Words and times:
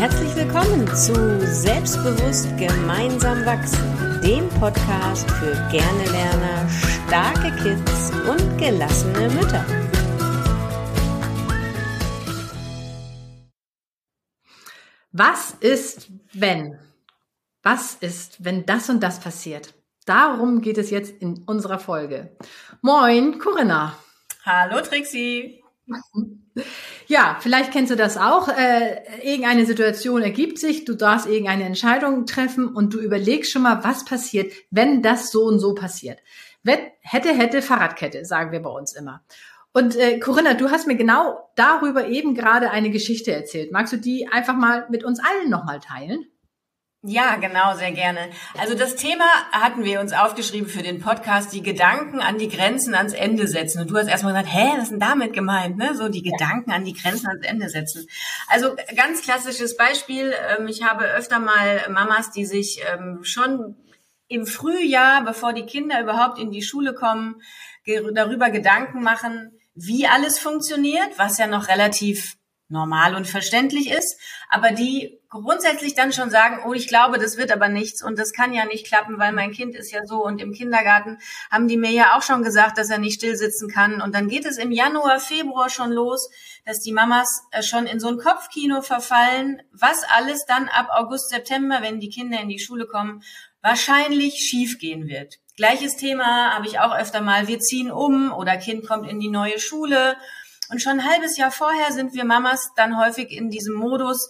Herzlich 0.00 0.34
willkommen 0.34 0.86
zu 0.96 1.12
Selbstbewusst 1.46 2.56
gemeinsam 2.56 3.44
wachsen, 3.44 4.22
dem 4.22 4.48
Podcast 4.58 5.30
für 5.32 5.52
gerne 5.70 6.04
Lerner, 6.10 6.66
starke 7.06 7.54
Kids 7.62 8.10
und 8.26 8.56
gelassene 8.56 9.28
Mütter. 9.28 9.62
Was 15.12 15.50
ist, 15.60 16.08
wenn? 16.32 16.78
Was 17.62 17.96
ist, 17.96 18.42
wenn 18.42 18.64
das 18.64 18.88
und 18.88 19.02
das 19.02 19.20
passiert? 19.20 19.74
Darum 20.06 20.62
geht 20.62 20.78
es 20.78 20.88
jetzt 20.88 21.12
in 21.20 21.42
unserer 21.42 21.78
Folge. 21.78 22.34
Moin, 22.80 23.38
Corinna. 23.38 23.98
Hallo, 24.46 24.80
Trixie. 24.80 25.62
Ja, 27.06 27.38
vielleicht 27.40 27.72
kennst 27.72 27.90
du 27.90 27.96
das 27.96 28.16
auch. 28.16 28.48
Äh, 28.48 29.02
irgendeine 29.22 29.66
Situation 29.66 30.22
ergibt 30.22 30.58
sich, 30.58 30.84
du 30.84 30.94
darfst 30.94 31.26
irgendeine 31.26 31.64
Entscheidung 31.64 32.26
treffen 32.26 32.68
und 32.68 32.94
du 32.94 33.00
überlegst 33.00 33.52
schon 33.52 33.62
mal, 33.62 33.84
was 33.84 34.04
passiert, 34.04 34.52
wenn 34.70 35.02
das 35.02 35.30
so 35.30 35.44
und 35.44 35.58
so 35.58 35.74
passiert. 35.74 36.18
Hätte, 36.64 37.30
hätte, 37.30 37.62
Fahrradkette, 37.62 38.24
sagen 38.24 38.52
wir 38.52 38.60
bei 38.60 38.70
uns 38.70 38.94
immer. 38.94 39.22
Und 39.72 39.96
äh, 39.96 40.18
Corinna, 40.18 40.54
du 40.54 40.70
hast 40.70 40.86
mir 40.86 40.96
genau 40.96 41.48
darüber 41.54 42.08
eben 42.08 42.34
gerade 42.34 42.70
eine 42.70 42.90
Geschichte 42.90 43.32
erzählt. 43.32 43.72
Magst 43.72 43.92
du 43.92 43.96
die 43.96 44.28
einfach 44.28 44.56
mal 44.56 44.86
mit 44.90 45.04
uns 45.04 45.20
allen 45.20 45.48
nochmal 45.48 45.80
teilen? 45.80 46.26
Ja, 47.02 47.36
genau, 47.36 47.74
sehr 47.76 47.92
gerne. 47.92 48.28
Also 48.58 48.74
das 48.74 48.94
Thema 48.94 49.24
hatten 49.52 49.84
wir 49.84 50.00
uns 50.00 50.12
aufgeschrieben 50.12 50.68
für 50.68 50.82
den 50.82 51.00
Podcast, 51.00 51.50
die 51.54 51.62
Gedanken 51.62 52.20
an 52.20 52.36
die 52.36 52.50
Grenzen 52.50 52.94
ans 52.94 53.14
Ende 53.14 53.48
setzen. 53.48 53.80
Und 53.80 53.90
du 53.90 53.96
hast 53.96 54.08
erstmal 54.08 54.34
gesagt, 54.34 54.54
hä, 54.54 54.72
was 54.74 54.82
ist 54.84 54.90
denn 54.90 55.00
damit 55.00 55.32
gemeint? 55.32 55.78
Ne? 55.78 55.94
So 55.94 56.10
die 56.10 56.22
Gedanken 56.22 56.72
an 56.72 56.84
die 56.84 56.92
Grenzen 56.92 57.28
ans 57.28 57.46
Ende 57.46 57.70
setzen. 57.70 58.06
Also 58.48 58.76
ganz 58.96 59.22
klassisches 59.22 59.78
Beispiel. 59.78 60.34
Ähm, 60.50 60.68
ich 60.68 60.82
habe 60.82 61.04
öfter 61.04 61.38
mal 61.38 61.86
Mamas, 61.88 62.32
die 62.32 62.44
sich 62.44 62.82
ähm, 62.92 63.20
schon 63.22 63.76
im 64.28 64.44
Frühjahr, 64.44 65.24
bevor 65.24 65.54
die 65.54 65.64
Kinder 65.64 66.02
überhaupt 66.02 66.38
in 66.38 66.50
die 66.50 66.62
Schule 66.62 66.92
kommen, 66.92 67.40
darüber 68.12 68.50
Gedanken 68.50 69.02
machen, 69.02 69.58
wie 69.74 70.06
alles 70.06 70.38
funktioniert, 70.38 71.18
was 71.18 71.38
ja 71.38 71.46
noch 71.46 71.68
relativ 71.68 72.36
normal 72.68 73.14
und 73.14 73.26
verständlich 73.26 73.90
ist, 73.90 74.20
aber 74.48 74.70
die 74.70 75.19
grundsätzlich 75.30 75.94
dann 75.94 76.12
schon 76.12 76.28
sagen, 76.28 76.60
oh, 76.66 76.72
ich 76.72 76.88
glaube, 76.88 77.18
das 77.18 77.36
wird 77.36 77.52
aber 77.52 77.68
nichts 77.68 78.02
und 78.02 78.18
das 78.18 78.32
kann 78.32 78.52
ja 78.52 78.64
nicht 78.64 78.86
klappen, 78.86 79.18
weil 79.18 79.32
mein 79.32 79.52
Kind 79.52 79.76
ist 79.76 79.92
ja 79.92 80.04
so 80.04 80.24
und 80.24 80.40
im 80.40 80.52
Kindergarten 80.52 81.18
haben 81.50 81.68
die 81.68 81.76
mir 81.76 81.92
ja 81.92 82.16
auch 82.16 82.22
schon 82.22 82.42
gesagt, 82.42 82.78
dass 82.78 82.90
er 82.90 82.98
nicht 82.98 83.14
still 83.14 83.36
sitzen 83.36 83.70
kann. 83.70 84.02
Und 84.02 84.14
dann 84.14 84.28
geht 84.28 84.44
es 84.44 84.58
im 84.58 84.72
Januar, 84.72 85.20
Februar 85.20 85.70
schon 85.70 85.92
los, 85.92 86.30
dass 86.66 86.80
die 86.80 86.92
Mamas 86.92 87.42
äh, 87.52 87.62
schon 87.62 87.86
in 87.86 88.00
so 88.00 88.08
ein 88.08 88.18
Kopfkino 88.18 88.82
verfallen, 88.82 89.62
was 89.72 90.02
alles 90.02 90.46
dann 90.46 90.68
ab 90.68 90.88
August, 90.90 91.30
September, 91.30 91.78
wenn 91.80 92.00
die 92.00 92.10
Kinder 92.10 92.40
in 92.40 92.48
die 92.48 92.58
Schule 92.58 92.86
kommen, 92.86 93.22
wahrscheinlich 93.62 94.34
schiefgehen 94.38 95.06
wird. 95.06 95.36
Gleiches 95.56 95.96
Thema 95.96 96.54
habe 96.54 96.66
ich 96.66 96.80
auch 96.80 96.96
öfter 96.96 97.20
mal, 97.20 97.46
wir 97.46 97.60
ziehen 97.60 97.92
um 97.92 98.32
oder 98.32 98.56
Kind 98.56 98.86
kommt 98.86 99.08
in 99.08 99.20
die 99.20 99.28
neue 99.28 99.60
Schule. 99.60 100.16
Und 100.70 100.80
schon 100.82 101.00
ein 101.00 101.08
halbes 101.08 101.36
Jahr 101.36 101.50
vorher 101.50 101.92
sind 101.92 102.14
wir 102.14 102.24
Mamas 102.24 102.70
dann 102.76 102.98
häufig 102.98 103.30
in 103.30 103.50
diesem 103.50 103.74
Modus, 103.74 104.28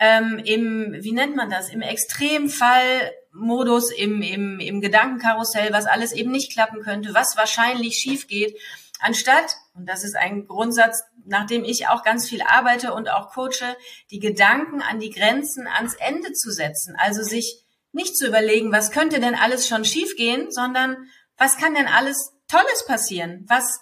ähm, 0.00 0.40
im, 0.44 0.96
wie 1.00 1.12
nennt 1.12 1.36
man 1.36 1.50
das, 1.50 1.68
im 1.68 1.82
Extremfallmodus, 1.82 3.92
im, 3.92 4.22
im, 4.22 4.58
im 4.58 4.80
Gedankenkarussell, 4.80 5.72
was 5.72 5.86
alles 5.86 6.12
eben 6.12 6.32
nicht 6.32 6.52
klappen 6.52 6.82
könnte, 6.82 7.12
was 7.12 7.36
wahrscheinlich 7.36 7.98
schief 7.98 8.26
geht, 8.26 8.58
anstatt, 8.98 9.56
und 9.74 9.86
das 9.86 10.02
ist 10.02 10.16
ein 10.16 10.46
Grundsatz, 10.46 11.02
nach 11.26 11.46
dem 11.46 11.64
ich 11.64 11.88
auch 11.88 12.02
ganz 12.02 12.26
viel 12.28 12.40
arbeite 12.42 12.94
und 12.94 13.10
auch 13.10 13.30
coache, 13.30 13.76
die 14.10 14.18
Gedanken 14.18 14.80
an 14.80 15.00
die 15.00 15.10
Grenzen 15.10 15.66
ans 15.66 15.94
Ende 15.94 16.32
zu 16.32 16.50
setzen. 16.50 16.96
Also 16.98 17.22
sich 17.22 17.62
nicht 17.92 18.16
zu 18.16 18.26
überlegen, 18.26 18.72
was 18.72 18.92
könnte 18.92 19.20
denn 19.20 19.34
alles 19.34 19.68
schon 19.68 19.84
schiefgehen, 19.84 20.50
sondern 20.50 20.96
was 21.36 21.58
kann 21.58 21.74
denn 21.74 21.88
alles 21.88 22.32
Tolles 22.48 22.86
passieren? 22.86 23.44
Was 23.48 23.80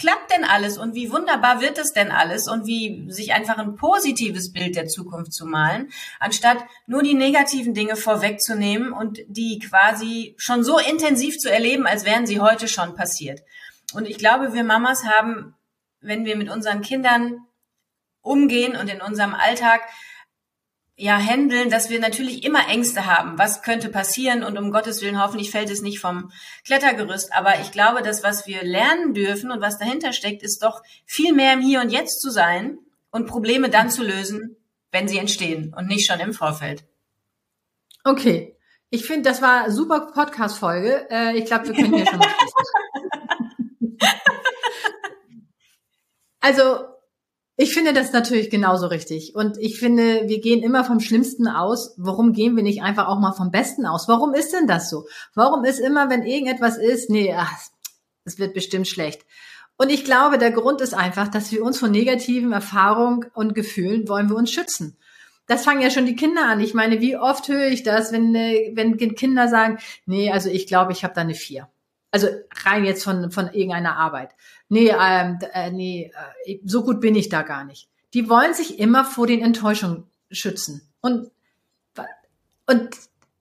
klappt 0.00 0.32
denn 0.32 0.44
alles 0.44 0.78
und 0.78 0.94
wie 0.94 1.12
wunderbar 1.12 1.60
wird 1.60 1.76
es 1.76 1.92
denn 1.92 2.10
alles 2.10 2.48
und 2.48 2.66
wie 2.66 3.04
sich 3.10 3.34
einfach 3.34 3.58
ein 3.58 3.76
positives 3.76 4.50
Bild 4.50 4.74
der 4.74 4.86
Zukunft 4.86 5.34
zu 5.34 5.44
malen, 5.44 5.90
anstatt 6.18 6.56
nur 6.86 7.02
die 7.02 7.14
negativen 7.14 7.74
Dinge 7.74 7.96
vorwegzunehmen 7.96 8.92
und 8.92 9.18
die 9.28 9.58
quasi 9.58 10.34
schon 10.38 10.64
so 10.64 10.78
intensiv 10.78 11.38
zu 11.38 11.52
erleben, 11.52 11.86
als 11.86 12.06
wären 12.06 12.26
sie 12.26 12.40
heute 12.40 12.66
schon 12.66 12.94
passiert. 12.94 13.42
Und 13.92 14.06
ich 14.06 14.16
glaube, 14.16 14.54
wir 14.54 14.64
Mamas 14.64 15.04
haben, 15.04 15.54
wenn 16.00 16.24
wir 16.24 16.36
mit 16.36 16.48
unseren 16.48 16.80
Kindern 16.80 17.46
umgehen 18.22 18.76
und 18.76 18.88
in 18.88 19.02
unserem 19.02 19.34
Alltag 19.34 19.82
ja 21.00 21.16
handeln, 21.18 21.70
dass 21.70 21.90
wir 21.90 21.98
natürlich 21.98 22.44
immer 22.44 22.68
Ängste 22.68 23.06
haben. 23.06 23.38
Was 23.38 23.62
könnte 23.62 23.88
passieren? 23.88 24.44
Und 24.44 24.58
um 24.58 24.70
Gottes 24.70 25.00
Willen, 25.00 25.22
hoffentlich 25.22 25.50
fällt 25.50 25.70
es 25.70 25.82
nicht 25.82 25.98
vom 25.98 26.30
Klettergerüst. 26.66 27.32
Aber 27.32 27.60
ich 27.60 27.72
glaube, 27.72 28.02
dass 28.02 28.22
was 28.22 28.46
wir 28.46 28.62
lernen 28.62 29.14
dürfen 29.14 29.50
und 29.50 29.60
was 29.60 29.78
dahinter 29.78 30.12
steckt, 30.12 30.42
ist 30.42 30.62
doch 30.62 30.82
viel 31.06 31.32
mehr 31.32 31.54
im 31.54 31.60
Hier 31.60 31.80
und 31.80 31.90
Jetzt 31.90 32.20
zu 32.20 32.30
sein 32.30 32.78
und 33.10 33.26
Probleme 33.26 33.70
dann 33.70 33.90
zu 33.90 34.02
lösen, 34.02 34.56
wenn 34.92 35.08
sie 35.08 35.18
entstehen 35.18 35.74
und 35.76 35.86
nicht 35.86 36.06
schon 36.06 36.20
im 36.20 36.34
Vorfeld. 36.34 36.84
Okay. 38.04 38.56
Ich 38.90 39.06
finde, 39.06 39.28
das 39.30 39.40
war 39.40 39.64
eine 39.64 39.72
super 39.72 40.10
Podcast-Folge. 40.12 41.08
Äh, 41.10 41.38
ich 41.38 41.44
glaube, 41.44 41.68
wir 41.68 41.74
können 41.74 41.94
hier 41.94 42.06
schon 42.06 42.18
mal 42.18 42.28
Also, 46.40 46.86
ich 47.62 47.74
finde 47.74 47.92
das 47.92 48.12
natürlich 48.12 48.48
genauso 48.48 48.86
richtig. 48.86 49.34
Und 49.34 49.58
ich 49.58 49.78
finde, 49.78 50.22
wir 50.28 50.40
gehen 50.40 50.62
immer 50.62 50.82
vom 50.82 50.98
Schlimmsten 50.98 51.46
aus. 51.46 51.92
Warum 51.98 52.32
gehen 52.32 52.56
wir 52.56 52.62
nicht 52.62 52.80
einfach 52.80 53.06
auch 53.06 53.18
mal 53.18 53.32
vom 53.32 53.50
Besten 53.50 53.84
aus? 53.84 54.08
Warum 54.08 54.32
ist 54.32 54.54
denn 54.54 54.66
das 54.66 54.88
so? 54.88 55.06
Warum 55.34 55.64
ist 55.64 55.78
immer, 55.78 56.08
wenn 56.08 56.22
irgendetwas 56.22 56.78
ist, 56.78 57.10
nee, 57.10 57.34
ach, 57.36 57.52
es 58.24 58.38
wird 58.38 58.54
bestimmt 58.54 58.88
schlecht. 58.88 59.26
Und 59.76 59.90
ich 59.90 60.06
glaube, 60.06 60.38
der 60.38 60.52
Grund 60.52 60.80
ist 60.80 60.94
einfach, 60.94 61.28
dass 61.28 61.52
wir 61.52 61.62
uns 61.62 61.78
von 61.78 61.90
negativen 61.90 62.52
Erfahrungen 62.52 63.26
und 63.34 63.54
Gefühlen 63.54 64.08
wollen 64.08 64.30
wir 64.30 64.36
uns 64.36 64.50
schützen. 64.50 64.96
Das 65.46 65.64
fangen 65.64 65.82
ja 65.82 65.90
schon 65.90 66.06
die 66.06 66.16
Kinder 66.16 66.46
an. 66.46 66.60
Ich 66.60 66.72
meine, 66.72 67.02
wie 67.02 67.18
oft 67.18 67.46
höre 67.48 67.68
ich 67.68 67.82
das, 67.82 68.10
wenn, 68.10 68.34
äh, 68.34 68.72
wenn 68.74 68.96
Kinder 68.96 69.48
sagen, 69.48 69.76
nee, 70.06 70.30
also 70.30 70.48
ich 70.48 70.66
glaube, 70.66 70.92
ich 70.92 71.04
habe 71.04 71.12
da 71.12 71.20
eine 71.20 71.34
Vier. 71.34 71.68
Also 72.10 72.28
rein 72.64 72.84
jetzt 72.84 73.04
von, 73.04 73.30
von 73.30 73.52
irgendeiner 73.52 73.96
Arbeit 73.96 74.30
nee, 74.70 74.94
ähm, 74.98 75.38
äh, 75.52 75.70
nee, 75.70 76.10
äh, 76.46 76.58
so 76.64 76.82
gut 76.82 77.00
bin 77.00 77.14
ich 77.14 77.28
da 77.28 77.42
gar 77.42 77.64
nicht. 77.64 77.88
Die 78.14 78.30
wollen 78.30 78.54
sich 78.54 78.78
immer 78.78 79.04
vor 79.04 79.26
den 79.26 79.42
Enttäuschungen 79.42 80.04
schützen. 80.30 80.88
Und, 81.00 81.30
und 82.66 82.88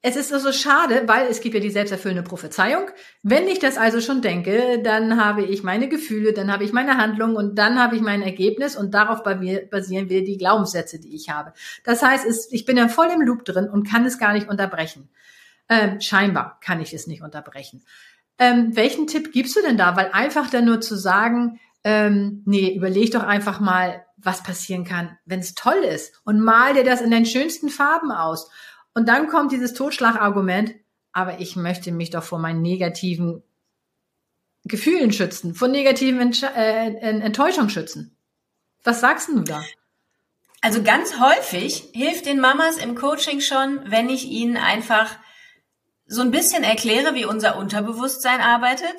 es 0.01 0.15
ist 0.15 0.31
also 0.31 0.51
schade, 0.51 1.03
weil 1.07 1.27
es 1.27 1.41
gibt 1.41 1.55
ja 1.55 1.61
die 1.61 1.69
selbsterfüllende 1.69 2.23
Prophezeiung. 2.23 2.89
Wenn 3.21 3.47
ich 3.47 3.59
das 3.59 3.77
also 3.77 3.99
schon 3.99 4.21
denke, 4.21 4.81
dann 4.81 5.23
habe 5.23 5.43
ich 5.43 5.61
meine 5.61 5.89
Gefühle, 5.89 6.33
dann 6.33 6.51
habe 6.51 6.63
ich 6.63 6.71
meine 6.71 6.97
Handlung 6.97 7.35
und 7.35 7.55
dann 7.55 7.79
habe 7.79 7.95
ich 7.95 8.01
mein 8.01 8.21
Ergebnis 8.21 8.75
und 8.75 8.93
darauf 8.93 9.23
basieren 9.23 10.09
wir 10.09 10.23
die 10.23 10.37
Glaubenssätze, 10.37 10.99
die 10.99 11.15
ich 11.15 11.29
habe. 11.29 11.53
Das 11.83 12.01
heißt, 12.01 12.51
ich 12.51 12.65
bin 12.65 12.77
ja 12.77 12.87
voll 12.87 13.09
im 13.13 13.21
Loop 13.21 13.43
drin 13.43 13.69
und 13.69 13.89
kann 13.89 14.05
es 14.05 14.17
gar 14.17 14.33
nicht 14.33 14.47
unterbrechen. 14.47 15.09
Ähm, 15.67 15.99
scheinbar 15.99 16.59
kann 16.61 16.81
ich 16.81 16.93
es 16.93 17.05
nicht 17.05 17.21
unterbrechen. 17.21 17.83
Ähm, 18.39 18.75
welchen 18.75 19.07
Tipp 19.07 19.31
gibst 19.31 19.55
du 19.55 19.61
denn 19.61 19.77
da? 19.77 19.95
Weil 19.95 20.11
einfach 20.11 20.49
dann 20.49 20.65
nur 20.65 20.81
zu 20.81 20.95
sagen, 20.95 21.59
ähm, 21.83 22.41
nee, 22.45 22.73
überleg 22.75 23.11
doch 23.11 23.23
einfach 23.23 23.59
mal, 23.59 24.05
was 24.21 24.43
passieren 24.43 24.83
kann, 24.83 25.17
wenn 25.25 25.39
es 25.39 25.55
toll 25.55 25.77
ist 25.77 26.21
und 26.25 26.41
mal 26.41 26.73
dir 26.73 26.83
das 26.83 27.01
in 27.01 27.11
den 27.11 27.25
schönsten 27.25 27.69
Farben 27.69 28.11
aus. 28.11 28.49
Und 28.93 29.07
dann 29.07 29.27
kommt 29.27 29.51
dieses 29.51 29.73
Totschlagargument, 29.73 30.75
aber 31.13 31.39
ich 31.39 31.55
möchte 31.55 31.91
mich 31.91 32.09
doch 32.09 32.23
vor 32.23 32.39
meinen 32.39 32.61
negativen 32.61 33.43
Gefühlen 34.65 35.13
schützen, 35.13 35.55
vor 35.55 35.67
negativen 35.67 36.19
Entsch 36.19 36.43
äh, 36.43 36.91
Enttäuschungen 36.99 37.69
schützen. 37.69 38.15
Was 38.83 38.99
sagst 38.99 39.29
du 39.29 39.41
da? 39.41 39.63
Also 40.61 40.83
ganz 40.83 41.17
häufig 41.19 41.89
hilft 41.93 42.25
den 42.25 42.41
Mamas 42.41 42.77
im 42.77 42.95
Coaching 42.95 43.39
schon, 43.39 43.79
wenn 43.85 44.09
ich 44.09 44.25
ihnen 44.25 44.57
einfach 44.57 45.17
so 46.09 46.21
ein 46.21 46.31
bisschen 46.31 46.63
erkläre, 46.63 47.13
wie 47.13 47.25
unser 47.25 47.57
Unterbewusstsein 47.57 48.41
arbeitet 48.41 48.95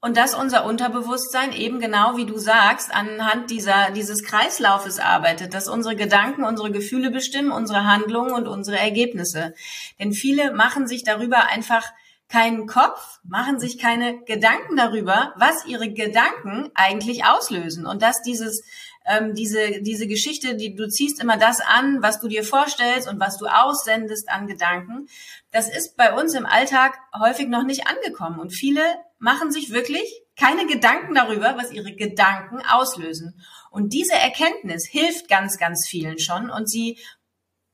und 0.00 0.16
dass 0.16 0.34
unser 0.34 0.64
Unterbewusstsein 0.64 1.52
eben 1.52 1.80
genau 1.80 2.16
wie 2.16 2.24
du 2.24 2.38
sagst, 2.38 2.94
anhand 2.94 3.50
dieser, 3.50 3.90
dieses 3.90 4.22
Kreislaufes 4.22 5.00
arbeitet, 5.00 5.54
dass 5.54 5.68
unsere 5.68 5.96
Gedanken, 5.96 6.44
unsere 6.44 6.70
Gefühle 6.70 7.10
bestimmen, 7.10 7.50
unsere 7.50 7.84
Handlungen 7.84 8.32
und 8.32 8.46
unsere 8.46 8.78
Ergebnisse. 8.78 9.54
Denn 9.98 10.12
viele 10.12 10.52
machen 10.52 10.86
sich 10.86 11.02
darüber 11.02 11.48
einfach 11.48 11.84
keinen 12.28 12.68
Kopf, 12.68 13.18
machen 13.24 13.58
sich 13.58 13.78
keine 13.78 14.22
Gedanken 14.24 14.76
darüber, 14.76 15.34
was 15.36 15.66
ihre 15.66 15.92
Gedanken 15.92 16.70
eigentlich 16.74 17.24
auslösen 17.24 17.86
und 17.86 18.02
dass 18.02 18.22
dieses 18.22 18.62
ähm, 19.06 19.34
diese, 19.34 19.82
diese 19.82 20.06
Geschichte, 20.06 20.56
die 20.56 20.74
du 20.74 20.88
ziehst 20.88 21.20
immer 21.20 21.36
das 21.36 21.60
an, 21.60 22.02
was 22.02 22.20
du 22.20 22.28
dir 22.28 22.44
vorstellst 22.44 23.08
und 23.08 23.20
was 23.20 23.38
du 23.38 23.46
aussendest 23.46 24.28
an 24.28 24.46
Gedanken. 24.46 25.08
Das 25.52 25.68
ist 25.68 25.96
bei 25.96 26.12
uns 26.12 26.34
im 26.34 26.46
Alltag 26.46 26.98
häufig 27.18 27.48
noch 27.48 27.64
nicht 27.64 27.86
angekommen 27.86 28.40
und 28.40 28.50
viele 28.50 28.82
machen 29.18 29.50
sich 29.50 29.70
wirklich 29.70 30.22
keine 30.38 30.66
Gedanken 30.66 31.14
darüber, 31.14 31.56
was 31.56 31.72
ihre 31.72 31.94
Gedanken 31.94 32.60
auslösen. 32.68 33.40
Und 33.70 33.92
diese 33.92 34.14
Erkenntnis 34.14 34.86
hilft 34.86 35.28
ganz, 35.28 35.58
ganz 35.58 35.88
vielen 35.88 36.18
schon 36.18 36.50
und 36.50 36.68
sie 36.68 36.98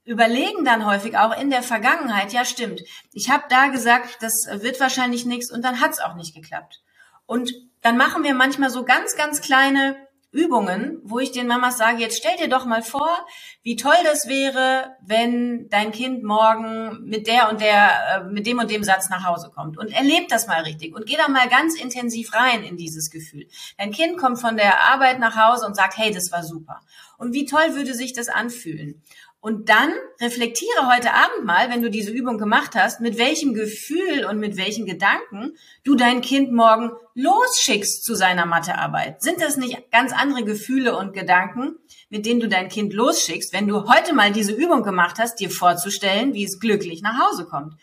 überlegen 0.05 0.65
dann 0.65 0.87
häufig 0.87 1.17
auch 1.17 1.37
in 1.39 1.51
der 1.51 1.63
Vergangenheit, 1.63 2.33
ja 2.33 2.45
stimmt, 2.45 2.83
ich 3.13 3.31
habe 3.31 3.45
da 3.49 3.69
gesagt, 3.69 4.19
das 4.21 4.47
wird 4.51 4.81
wahrscheinlich 4.81 5.25
nichts 5.25 5.51
und 5.51 5.63
dann 5.65 5.81
hat's 5.81 6.01
auch 6.01 6.15
nicht 6.15 6.35
geklappt. 6.35 6.83
Und 7.27 7.53
dann 7.83 7.97
machen 7.97 8.25
wir 8.25 8.35
manchmal 8.35 8.71
so 8.71 8.85
ganz, 8.85 9.17
ganz 9.17 9.41
kleine 9.41 9.97
Übungen, 10.33 10.99
wo 11.05 11.19
ich 11.19 11.31
den 11.31 11.47
Mamas 11.47 11.77
sage, 11.77 11.99
jetzt 11.99 12.17
stell 12.17 12.37
dir 12.39 12.49
doch 12.49 12.65
mal 12.65 12.83
vor, 12.83 13.27
wie 13.63 13.77
toll 13.77 13.95
das 14.03 14.29
wäre, 14.29 14.97
wenn 15.03 15.69
dein 15.69 15.93
Kind 15.93 16.25
morgen 16.25 17.05
mit 17.05 17.27
der 17.27 17.51
und 17.51 17.61
der, 17.61 17.91
äh, 18.17 18.25
mit 18.25 18.47
dem 18.47 18.59
und 18.59 18.71
dem 18.71 18.83
Satz 18.83 19.11
nach 19.11 19.27
Hause 19.27 19.51
kommt 19.55 19.77
und 19.77 19.93
erlebt 19.93 20.33
das 20.33 20.47
mal 20.47 20.63
richtig 20.63 20.95
und 20.95 21.05
geh 21.05 21.17
da 21.17 21.29
mal 21.29 21.49
ganz 21.51 21.79
intensiv 21.79 22.33
rein 22.33 22.65
in 22.65 22.79
dieses 22.79 23.11
Gefühl. 23.11 23.47
Dein 23.77 23.93
Kind 23.93 24.17
kommt 24.17 24.41
von 24.41 24.57
der 24.57 24.81
Arbeit 24.91 25.19
nach 25.19 25.37
Hause 25.37 25.67
und 25.67 25.77
sagt, 25.77 25.99
hey, 25.99 26.13
das 26.13 26.33
war 26.33 26.43
super. 26.43 26.81
Und 27.19 27.35
wie 27.35 27.45
toll 27.45 27.75
würde 27.75 27.93
sich 27.93 28.15
das 28.15 28.29
anfühlen? 28.29 29.03
Und 29.43 29.69
dann 29.69 29.93
reflektiere 30.21 30.87
heute 30.87 31.13
Abend 31.13 31.45
mal, 31.45 31.69
wenn 31.69 31.83
du 31.83 31.91
diese 31.91 32.13
Übung 32.13 32.39
gemacht 32.39 32.77
hast, 32.77 33.01
mit 33.01 33.19
welchem 33.19 33.55
Gefühl 33.55 34.25
und 34.25 34.39
mit 34.39 34.57
welchen 34.57 34.87
Gedanken 34.87 35.57
du 35.83 35.97
dein 35.97 36.21
Kind 36.21 36.53
morgen 36.53 36.93
losschickst 37.15 38.05
zu 38.05 38.15
seiner 38.15 38.47
Mathearbeit. 38.47 39.21
Sind 39.21 39.41
das 39.43 39.57
nicht 39.57 39.91
ganz 39.91 40.13
andere 40.13 40.45
Gefühle 40.45 40.97
und 40.97 41.13
Gedanken, 41.13 41.75
mit 42.09 42.25
denen 42.25 42.39
du 42.39 42.49
dein 42.49 42.69
Kind 42.69 42.93
losschickst, 42.93 43.53
wenn 43.53 43.67
du 43.67 43.89
heute 43.89 44.15
mal 44.15 44.31
diese 44.31 44.53
Übung 44.53 44.85
gemacht 44.85 45.17
hast, 45.19 45.41
dir 45.41 45.51
vorzustellen, 45.51 46.35
wie 46.35 46.45
es 46.45 46.61
glücklich 46.61 47.03
nach 47.03 47.19
Hause 47.19 47.45
kommt? 47.47 47.75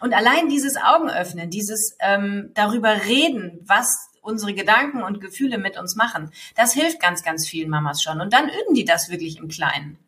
Und 0.00 0.14
allein 0.14 0.48
dieses 0.48 0.76
Augenöffnen, 0.76 1.48
dieses 1.48 1.96
ähm, 2.00 2.50
darüber 2.54 3.04
reden, 3.06 3.60
was 3.64 4.10
unsere 4.20 4.52
Gedanken 4.52 5.04
und 5.04 5.20
Gefühle 5.20 5.58
mit 5.58 5.78
uns 5.78 5.94
machen, 5.94 6.32
das 6.56 6.72
hilft 6.72 6.98
ganz, 6.98 7.22
ganz 7.22 7.46
vielen 7.46 7.70
Mamas 7.70 8.02
schon. 8.02 8.20
Und 8.20 8.32
dann 8.32 8.48
üben 8.48 8.74
die 8.74 8.84
das 8.84 9.10
wirklich 9.10 9.38
im 9.38 9.46
Kleinen. 9.46 10.03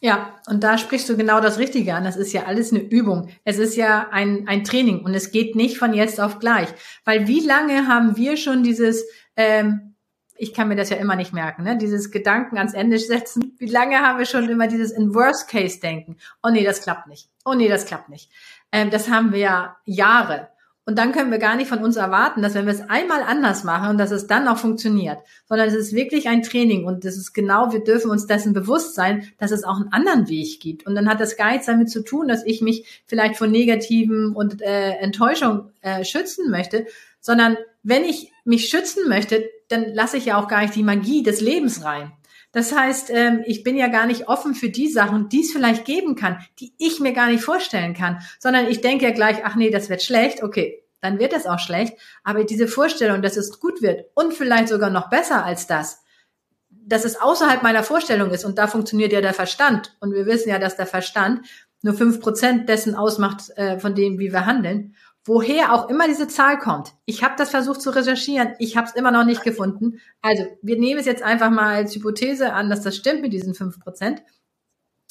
Ja, 0.00 0.36
und 0.46 0.62
da 0.62 0.78
sprichst 0.78 1.08
du 1.08 1.16
genau 1.16 1.40
das 1.40 1.58
Richtige 1.58 1.94
an. 1.94 2.04
Das 2.04 2.16
ist 2.16 2.32
ja 2.32 2.44
alles 2.44 2.72
eine 2.72 2.80
Übung. 2.80 3.30
Es 3.44 3.58
ist 3.58 3.76
ja 3.76 4.08
ein, 4.10 4.46
ein 4.46 4.64
Training 4.64 5.04
und 5.04 5.14
es 5.14 5.32
geht 5.32 5.56
nicht 5.56 5.78
von 5.78 5.92
jetzt 5.92 6.20
auf 6.20 6.38
gleich. 6.38 6.68
Weil 7.04 7.26
wie 7.26 7.40
lange 7.40 7.88
haben 7.88 8.16
wir 8.16 8.36
schon 8.36 8.62
dieses, 8.62 9.04
ähm, 9.36 9.94
ich 10.36 10.54
kann 10.54 10.68
mir 10.68 10.76
das 10.76 10.90
ja 10.90 10.98
immer 10.98 11.16
nicht 11.16 11.32
merken, 11.32 11.64
ne? 11.64 11.76
dieses 11.76 12.12
Gedanken 12.12 12.58
ans 12.58 12.74
Ende 12.74 12.98
setzen. 12.98 13.56
Wie 13.58 13.66
lange 13.66 13.98
haben 13.98 14.18
wir 14.18 14.26
schon 14.26 14.48
immer 14.48 14.68
dieses 14.68 14.92
in 14.92 15.14
Worst 15.14 15.48
Case 15.48 15.80
denken? 15.80 16.16
Oh 16.42 16.50
nee, 16.50 16.64
das 16.64 16.82
klappt 16.82 17.08
nicht. 17.08 17.28
Oh 17.44 17.54
nee, 17.54 17.68
das 17.68 17.86
klappt 17.86 18.08
nicht. 18.08 18.30
Ähm, 18.70 18.90
das 18.90 19.08
haben 19.08 19.32
wir 19.32 19.40
ja 19.40 19.76
Jahre. 19.84 20.48
Und 20.88 20.98
dann 20.98 21.12
können 21.12 21.30
wir 21.30 21.36
gar 21.36 21.54
nicht 21.54 21.68
von 21.68 21.80
uns 21.80 21.96
erwarten, 21.96 22.40
dass 22.40 22.54
wenn 22.54 22.64
wir 22.64 22.72
es 22.72 22.88
einmal 22.88 23.22
anders 23.22 23.62
machen, 23.62 23.98
dass 23.98 24.10
es 24.10 24.26
dann 24.26 24.48
auch 24.48 24.56
funktioniert, 24.56 25.18
sondern 25.46 25.68
es 25.68 25.74
ist 25.74 25.92
wirklich 25.92 26.30
ein 26.30 26.42
Training 26.42 26.86
und 26.86 27.04
das 27.04 27.18
ist 27.18 27.34
genau, 27.34 27.72
wir 27.72 27.84
dürfen 27.84 28.10
uns 28.10 28.26
dessen 28.26 28.54
bewusst 28.54 28.94
sein, 28.94 29.28
dass 29.36 29.50
es 29.50 29.64
auch 29.64 29.76
einen 29.76 29.92
anderen 29.92 30.30
Weg 30.30 30.60
gibt. 30.60 30.86
Und 30.86 30.94
dann 30.94 31.06
hat 31.06 31.20
das 31.20 31.36
nichts 31.36 31.66
damit 31.66 31.90
zu 31.90 32.02
tun, 32.02 32.26
dass 32.26 32.42
ich 32.46 32.62
mich 32.62 33.02
vielleicht 33.04 33.36
von 33.36 33.50
negativen 33.50 34.34
und 34.34 34.62
äh, 34.62 34.92
Enttäuschung 34.92 35.72
äh, 35.82 36.06
schützen 36.06 36.50
möchte, 36.50 36.86
sondern 37.20 37.58
wenn 37.82 38.04
ich 38.04 38.32
mich 38.46 38.70
schützen 38.70 39.10
möchte, 39.10 39.46
dann 39.68 39.92
lasse 39.92 40.16
ich 40.16 40.24
ja 40.24 40.42
auch 40.42 40.48
gar 40.48 40.62
nicht 40.62 40.74
die 40.74 40.82
Magie 40.82 41.22
des 41.22 41.42
Lebens 41.42 41.84
rein. 41.84 42.12
Das 42.52 42.74
heißt, 42.74 43.10
ähm, 43.10 43.42
ich 43.46 43.62
bin 43.62 43.76
ja 43.76 43.88
gar 43.88 44.06
nicht 44.06 44.28
offen 44.28 44.54
für 44.54 44.70
die 44.70 44.88
Sachen, 44.88 45.28
die 45.28 45.42
es 45.42 45.52
vielleicht 45.52 45.84
geben 45.84 46.14
kann, 46.14 46.38
die 46.60 46.72
ich 46.78 46.98
mir 46.98 47.12
gar 47.12 47.28
nicht 47.28 47.44
vorstellen 47.44 47.94
kann, 47.94 48.20
sondern 48.38 48.68
ich 48.68 48.80
denke 48.80 49.04
ja 49.04 49.10
gleich, 49.10 49.44
ach 49.44 49.54
nee, 49.54 49.70
das 49.70 49.90
wird 49.90 50.02
schlecht, 50.02 50.42
okay, 50.42 50.82
dann 51.00 51.18
wird 51.18 51.32
es 51.32 51.46
auch 51.46 51.58
schlecht. 51.58 51.96
Aber 52.24 52.44
diese 52.44 52.66
Vorstellung, 52.66 53.22
dass 53.22 53.36
es 53.36 53.60
gut 53.60 53.82
wird 53.82 54.06
und 54.14 54.32
vielleicht 54.32 54.68
sogar 54.68 54.90
noch 54.90 55.10
besser 55.10 55.44
als 55.44 55.66
das, 55.66 56.02
dass 56.70 57.04
es 57.04 57.20
außerhalb 57.20 57.62
meiner 57.62 57.82
Vorstellung 57.82 58.30
ist 58.30 58.46
und 58.46 58.56
da 58.56 58.66
funktioniert 58.66 59.12
ja 59.12 59.20
der 59.20 59.34
Verstand. 59.34 59.96
Und 60.00 60.14
wir 60.14 60.24
wissen 60.24 60.48
ja, 60.48 60.58
dass 60.58 60.76
der 60.76 60.86
Verstand 60.86 61.46
nur 61.82 61.94
fünf 61.94 62.20
Prozent 62.20 62.68
dessen 62.68 62.94
ausmacht, 62.94 63.50
äh, 63.56 63.78
von 63.78 63.94
dem, 63.94 64.18
wie 64.18 64.32
wir 64.32 64.46
handeln 64.46 64.96
woher 65.28 65.72
auch 65.74 65.88
immer 65.90 66.08
diese 66.08 66.26
Zahl 66.26 66.58
kommt. 66.58 66.94
Ich 67.04 67.22
habe 67.22 67.34
das 67.36 67.50
versucht 67.50 67.82
zu 67.82 67.90
recherchieren, 67.90 68.54
ich 68.58 68.76
habe 68.76 68.88
es 68.88 68.94
immer 68.94 69.10
noch 69.10 69.24
nicht 69.24 69.44
gefunden. 69.44 70.00
Also 70.22 70.46
wir 70.62 70.78
nehmen 70.78 70.98
es 70.98 71.06
jetzt 71.06 71.22
einfach 71.22 71.50
mal 71.50 71.76
als 71.76 71.94
Hypothese 71.94 72.52
an, 72.54 72.70
dass 72.70 72.82
das 72.82 72.96
stimmt 72.96 73.20
mit 73.20 73.32
diesen 73.32 73.54
fünf 73.54 73.78
Prozent, 73.78 74.22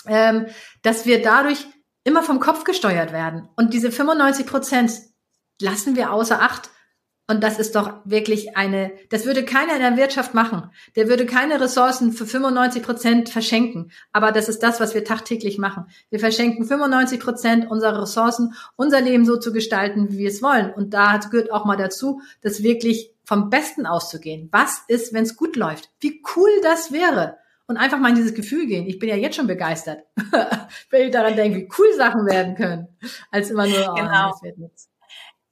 ähm, 0.07 0.47
dass 0.81 1.05
wir 1.05 1.21
dadurch 1.21 1.67
immer 2.03 2.23
vom 2.23 2.39
Kopf 2.39 2.63
gesteuert 2.63 3.13
werden. 3.13 3.47
Und 3.55 3.73
diese 3.73 3.91
95 3.91 4.47
Prozent 4.47 4.91
lassen 5.61 5.95
wir 5.95 6.11
außer 6.11 6.41
Acht. 6.41 6.71
Und 7.29 7.43
das 7.43 7.59
ist 7.59 7.75
doch 7.75 7.93
wirklich 8.05 8.55
eine, 8.55 8.91
das 9.09 9.25
würde 9.25 9.43
keiner 9.43 9.75
in 9.75 9.81
der 9.81 9.97
Wirtschaft 9.97 10.33
machen. 10.33 10.71
Der 10.95 11.09
würde 11.09 11.25
keine 11.25 11.59
Ressourcen 11.59 12.13
für 12.13 12.25
95 12.25 12.81
Prozent 12.81 13.29
verschenken. 13.29 13.91
Aber 14.13 14.31
das 14.31 14.47
ist 14.47 14.63
das, 14.63 14.79
was 14.79 14.93
wir 14.93 15.03
tagtäglich 15.03 15.57
machen. 15.57 15.87
Wir 16.09 16.21
verschenken 16.21 16.65
95 16.65 17.19
Prozent 17.19 17.69
unserer 17.69 18.01
Ressourcen, 18.01 18.53
unser 18.77 19.01
Leben 19.01 19.25
so 19.25 19.35
zu 19.35 19.51
gestalten, 19.51 20.09
wie 20.09 20.19
wir 20.19 20.29
es 20.29 20.41
wollen. 20.41 20.73
Und 20.73 20.93
da 20.93 21.17
gehört 21.17 21.51
auch 21.51 21.65
mal 21.65 21.75
dazu, 21.75 22.21
das 22.41 22.63
wirklich 22.63 23.11
vom 23.25 23.49
Besten 23.49 23.85
auszugehen. 23.85 24.47
Was 24.53 24.83
ist, 24.87 25.13
wenn 25.13 25.23
es 25.23 25.35
gut 25.35 25.57
läuft? 25.57 25.89
Wie 25.99 26.23
cool 26.37 26.49
das 26.63 26.93
wäre. 26.93 27.37
Und 27.67 27.75
einfach 27.75 27.99
mal 27.99 28.09
in 28.09 28.15
dieses 28.15 28.33
Gefühl 28.33 28.67
gehen. 28.67 28.87
Ich 28.87 28.99
bin 28.99 29.09
ja 29.09 29.17
jetzt 29.17 29.35
schon 29.35 29.47
begeistert, 29.47 30.05
wenn 30.89 31.07
ich 31.07 31.11
daran 31.11 31.35
denke, 31.35 31.57
wie 31.57 31.69
cool 31.77 31.93
Sachen 31.97 32.25
werden 32.25 32.55
können, 32.55 32.87
als 33.29 33.51
immer 33.51 33.67
nur, 33.67 33.89
oh, 33.91 33.95
genau. 33.95 34.29
das 34.31 34.41
wird 34.41 34.57
nichts. 34.57 34.89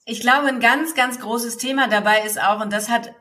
Ich 0.07 0.21
glaube, 0.21 0.47
ein 0.47 0.59
ganz, 0.59 0.93
ganz 0.93 1.19
großes 1.19 1.57
Thema 1.57 1.87
dabei 1.87 2.21
ist 2.21 2.39
auch, 2.39 2.61
und 2.61 2.71
das 2.71 2.89
hat 2.89 3.11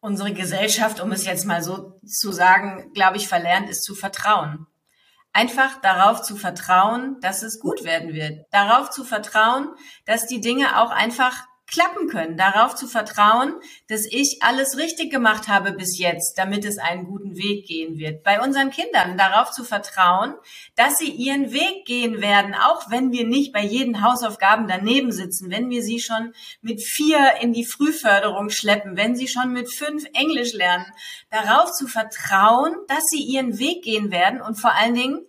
unsere 0.00 0.34
Gesellschaft, 0.34 1.00
um 1.00 1.10
es 1.10 1.24
jetzt 1.24 1.46
mal 1.46 1.62
so 1.62 1.98
zu 2.06 2.30
sagen, 2.30 2.92
glaube 2.92 3.16
ich, 3.16 3.26
verlernt, 3.26 3.70
ist 3.70 3.82
zu 3.84 3.94
vertrauen. 3.94 4.66
Einfach 5.32 5.80
darauf 5.80 6.20
zu 6.20 6.36
vertrauen, 6.36 7.16
dass 7.22 7.42
es 7.42 7.58
gut 7.58 7.84
werden 7.84 8.12
wird. 8.12 8.44
Darauf 8.50 8.90
zu 8.90 9.02
vertrauen, 9.02 9.70
dass 10.04 10.26
die 10.26 10.42
Dinge 10.42 10.78
auch 10.78 10.90
einfach 10.90 11.46
klappen 11.66 12.08
können, 12.08 12.36
darauf 12.36 12.76
zu 12.76 12.86
vertrauen, 12.86 13.54
dass 13.88 14.06
ich 14.08 14.38
alles 14.40 14.78
richtig 14.78 15.10
gemacht 15.10 15.48
habe 15.48 15.72
bis 15.72 15.98
jetzt, 15.98 16.38
damit 16.38 16.64
es 16.64 16.78
einen 16.78 17.04
guten 17.04 17.36
Weg 17.36 17.66
gehen 17.66 17.98
wird. 17.98 18.22
Bei 18.22 18.40
unseren 18.40 18.70
Kindern 18.70 19.18
darauf 19.18 19.50
zu 19.50 19.64
vertrauen, 19.64 20.34
dass 20.76 20.98
sie 20.98 21.10
ihren 21.10 21.52
Weg 21.52 21.84
gehen 21.84 22.20
werden, 22.20 22.54
auch 22.54 22.90
wenn 22.90 23.10
wir 23.10 23.26
nicht 23.26 23.52
bei 23.52 23.64
jeden 23.64 24.02
Hausaufgaben 24.02 24.68
daneben 24.68 25.10
sitzen, 25.10 25.50
wenn 25.50 25.68
wir 25.68 25.82
sie 25.82 26.00
schon 26.00 26.32
mit 26.60 26.80
vier 26.82 27.34
in 27.40 27.52
die 27.52 27.66
Frühförderung 27.66 28.50
schleppen, 28.50 28.96
wenn 28.96 29.16
sie 29.16 29.28
schon 29.28 29.52
mit 29.52 29.72
fünf 29.72 30.04
Englisch 30.14 30.52
lernen, 30.52 30.86
darauf 31.30 31.72
zu 31.72 31.88
vertrauen, 31.88 32.76
dass 32.86 33.04
sie 33.10 33.22
ihren 33.22 33.58
Weg 33.58 33.82
gehen 33.82 34.12
werden 34.12 34.40
und 34.40 34.60
vor 34.60 34.72
allen 34.74 34.94
Dingen 34.94 35.26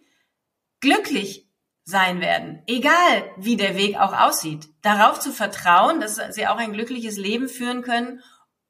glücklich 0.82 1.47
sein 1.88 2.20
werden, 2.20 2.62
egal 2.68 3.32
wie 3.38 3.56
der 3.56 3.78
Weg 3.78 3.98
auch 3.98 4.12
aussieht. 4.12 4.68
Darauf 4.82 5.22
zu 5.22 5.32
vertrauen, 5.32 6.02
dass 6.02 6.20
sie 6.32 6.46
auch 6.46 6.58
ein 6.58 6.74
glückliches 6.74 7.16
Leben 7.16 7.48
führen 7.48 7.82
können, 7.82 8.22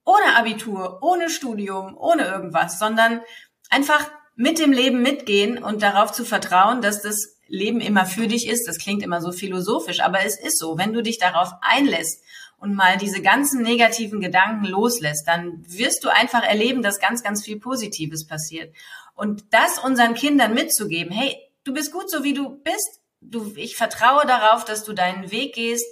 ohne 0.05 0.37
Abitur, 0.37 0.99
ohne 1.01 1.27
Studium, 1.31 1.97
ohne 1.97 2.25
irgendwas, 2.27 2.77
sondern 2.77 3.21
einfach 3.71 4.07
mit 4.35 4.59
dem 4.59 4.71
Leben 4.71 5.01
mitgehen 5.01 5.57
und 5.57 5.81
darauf 5.81 6.11
zu 6.11 6.25
vertrauen, 6.25 6.83
dass 6.83 7.01
das 7.01 7.39
Leben 7.47 7.81
immer 7.81 8.05
für 8.05 8.27
dich 8.27 8.47
ist. 8.47 8.67
Das 8.67 8.77
klingt 8.77 9.01
immer 9.01 9.19
so 9.19 9.31
philosophisch, 9.31 9.99
aber 10.01 10.23
es 10.23 10.39
ist 10.39 10.59
so. 10.59 10.77
Wenn 10.77 10.93
du 10.93 11.01
dich 11.01 11.17
darauf 11.17 11.53
einlässt 11.61 12.23
und 12.59 12.75
mal 12.75 12.97
diese 12.97 13.23
ganzen 13.23 13.63
negativen 13.63 14.19
Gedanken 14.19 14.65
loslässt, 14.65 15.27
dann 15.27 15.63
wirst 15.67 16.03
du 16.03 16.09
einfach 16.09 16.43
erleben, 16.43 16.83
dass 16.83 16.99
ganz, 16.99 17.23
ganz 17.23 17.43
viel 17.43 17.59
Positives 17.59 18.27
passiert. 18.27 18.75
Und 19.15 19.45
das 19.49 19.79
unseren 19.79 20.13
Kindern 20.13 20.53
mitzugeben, 20.53 21.11
hey, 21.11 21.35
du 21.63 21.73
bist 21.73 21.91
gut 21.91 22.11
so 22.11 22.23
wie 22.23 22.33
du 22.33 22.61
bist, 22.61 23.01
du, 23.21 23.53
ich 23.55 23.75
vertraue 23.75 24.25
darauf, 24.25 24.65
dass 24.65 24.83
du 24.83 24.93
deinen 24.93 25.31
Weg 25.31 25.55
gehst 25.55 25.85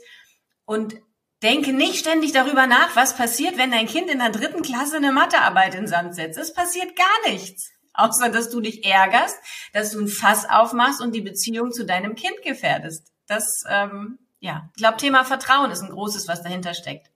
und 0.66 0.96
denke 1.44 1.74
nicht 1.74 2.00
ständig 2.00 2.32
darüber 2.32 2.68
nach, 2.68 2.96
was 2.96 3.16
passiert, 3.16 3.58
wenn 3.58 3.72
dein 3.72 3.88
Kind 3.88 4.10
in 4.10 4.20
der 4.20 4.32
dritten 4.32 4.62
Klasse 4.62 4.98
eine 4.98 5.12
Mathearbeit 5.12 5.76
in 5.76 5.88
Sand 5.88 6.16
setzt. 6.16 6.40
Es 6.40 6.54
passiert 6.54 6.96
gar 6.96 7.32
nichts. 7.32 7.72
Außer, 7.94 8.30
dass 8.30 8.50
du 8.50 8.60
dich 8.60 8.86
ärgerst, 8.86 9.38
dass 9.72 9.92
du 9.92 10.02
ein 10.02 10.08
Fass 10.08 10.50
aufmachst 10.50 11.02
und 11.02 11.16
die 11.16 11.22
Beziehung 11.22 11.72
zu 11.72 11.86
deinem 11.86 12.16
Kind 12.16 12.42
gefährdest. 12.44 13.12
Das, 13.26 13.64
ähm, 13.70 14.20
ja, 14.40 14.70
ich 14.76 14.82
glaube, 14.82 14.98
Thema 14.98 15.24
Vertrauen 15.24 15.72
ist 15.72 15.82
ein 15.82 15.92
großes, 15.92 16.28
was 16.28 16.44
dahinter 16.44 16.74
steckt. 16.74 17.10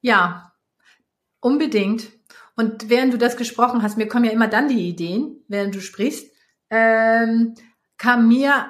Ja, 0.00 0.52
unbedingt. 1.40 2.12
Und 2.56 2.88
während 2.88 3.12
du 3.12 3.18
das 3.18 3.36
gesprochen 3.36 3.82
hast, 3.82 3.96
mir 3.96 4.06
kommen 4.06 4.26
ja 4.26 4.30
immer 4.30 4.46
dann 4.46 4.68
die 4.68 4.88
Ideen, 4.88 5.42
während 5.48 5.74
du 5.74 5.80
sprichst. 5.80 6.30
Ähm, 6.70 7.54
kam 7.98 8.28
mir, 8.28 8.66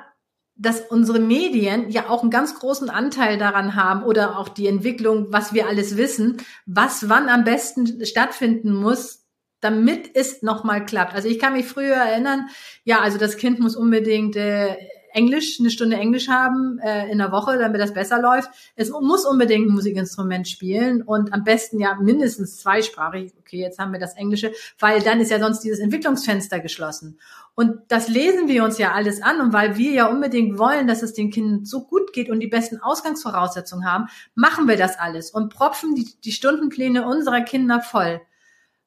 dass 0.56 0.80
unsere 0.80 1.18
Medien 1.18 1.90
ja 1.90 2.08
auch 2.08 2.22
einen 2.22 2.30
ganz 2.30 2.58
großen 2.58 2.88
Anteil 2.88 3.38
daran 3.38 3.74
haben 3.74 4.04
oder 4.04 4.38
auch 4.38 4.48
die 4.48 4.68
Entwicklung, 4.68 5.26
was 5.30 5.52
wir 5.52 5.66
alles 5.66 5.96
wissen, 5.96 6.38
was 6.66 7.08
wann 7.08 7.28
am 7.28 7.44
besten 7.44 8.04
stattfinden 8.06 8.72
muss, 8.72 9.24
damit 9.60 10.10
es 10.14 10.42
nochmal 10.42 10.84
klappt. 10.84 11.14
Also 11.14 11.28
ich 11.28 11.38
kann 11.38 11.54
mich 11.54 11.66
früher 11.66 11.96
erinnern, 11.96 12.48
ja, 12.84 13.00
also 13.00 13.18
das 13.18 13.36
Kind 13.36 13.58
muss 13.58 13.74
unbedingt 13.74 14.36
äh, 14.36 14.76
Englisch, 15.14 15.58
eine 15.60 15.70
Stunde 15.70 15.96
Englisch 15.96 16.28
haben 16.28 16.78
äh, 16.80 17.10
in 17.10 17.18
der 17.18 17.30
Woche, 17.30 17.56
damit 17.56 17.80
das 17.80 17.94
besser 17.94 18.20
läuft. 18.20 18.50
Es 18.74 18.90
muss 18.90 19.24
unbedingt 19.24 19.68
ein 19.68 19.74
Musikinstrument 19.74 20.48
spielen 20.48 21.02
und 21.02 21.32
am 21.32 21.44
besten 21.44 21.78
ja 21.78 21.94
mindestens 21.94 22.58
zweisprachig. 22.58 23.32
Okay, 23.38 23.60
jetzt 23.60 23.78
haben 23.78 23.92
wir 23.92 24.00
das 24.00 24.16
Englische, 24.16 24.52
weil 24.78 25.00
dann 25.00 25.20
ist 25.20 25.30
ja 25.30 25.38
sonst 25.38 25.60
dieses 25.60 25.78
Entwicklungsfenster 25.78 26.58
geschlossen. 26.58 27.18
Und 27.54 27.78
das 27.88 28.08
lesen 28.08 28.48
wir 28.48 28.64
uns 28.64 28.78
ja 28.78 28.92
alles 28.92 29.22
an 29.22 29.40
und 29.40 29.52
weil 29.52 29.76
wir 29.76 29.92
ja 29.92 30.06
unbedingt 30.06 30.58
wollen, 30.58 30.88
dass 30.88 31.02
es 31.02 31.14
den 31.14 31.30
Kindern 31.30 31.64
so 31.64 31.84
gut 31.84 32.12
geht 32.12 32.28
und 32.28 32.40
die 32.40 32.48
besten 32.48 32.78
Ausgangsvoraussetzungen 32.78 33.88
haben, 33.88 34.06
machen 34.34 34.66
wir 34.66 34.76
das 34.76 34.98
alles 34.98 35.30
und 35.30 35.54
propfen 35.54 35.94
die, 35.94 36.08
die 36.24 36.32
Stundenpläne 36.32 37.06
unserer 37.06 37.42
Kinder 37.42 37.80
voll. 37.80 38.20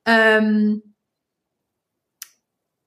Ähm, 0.06 0.87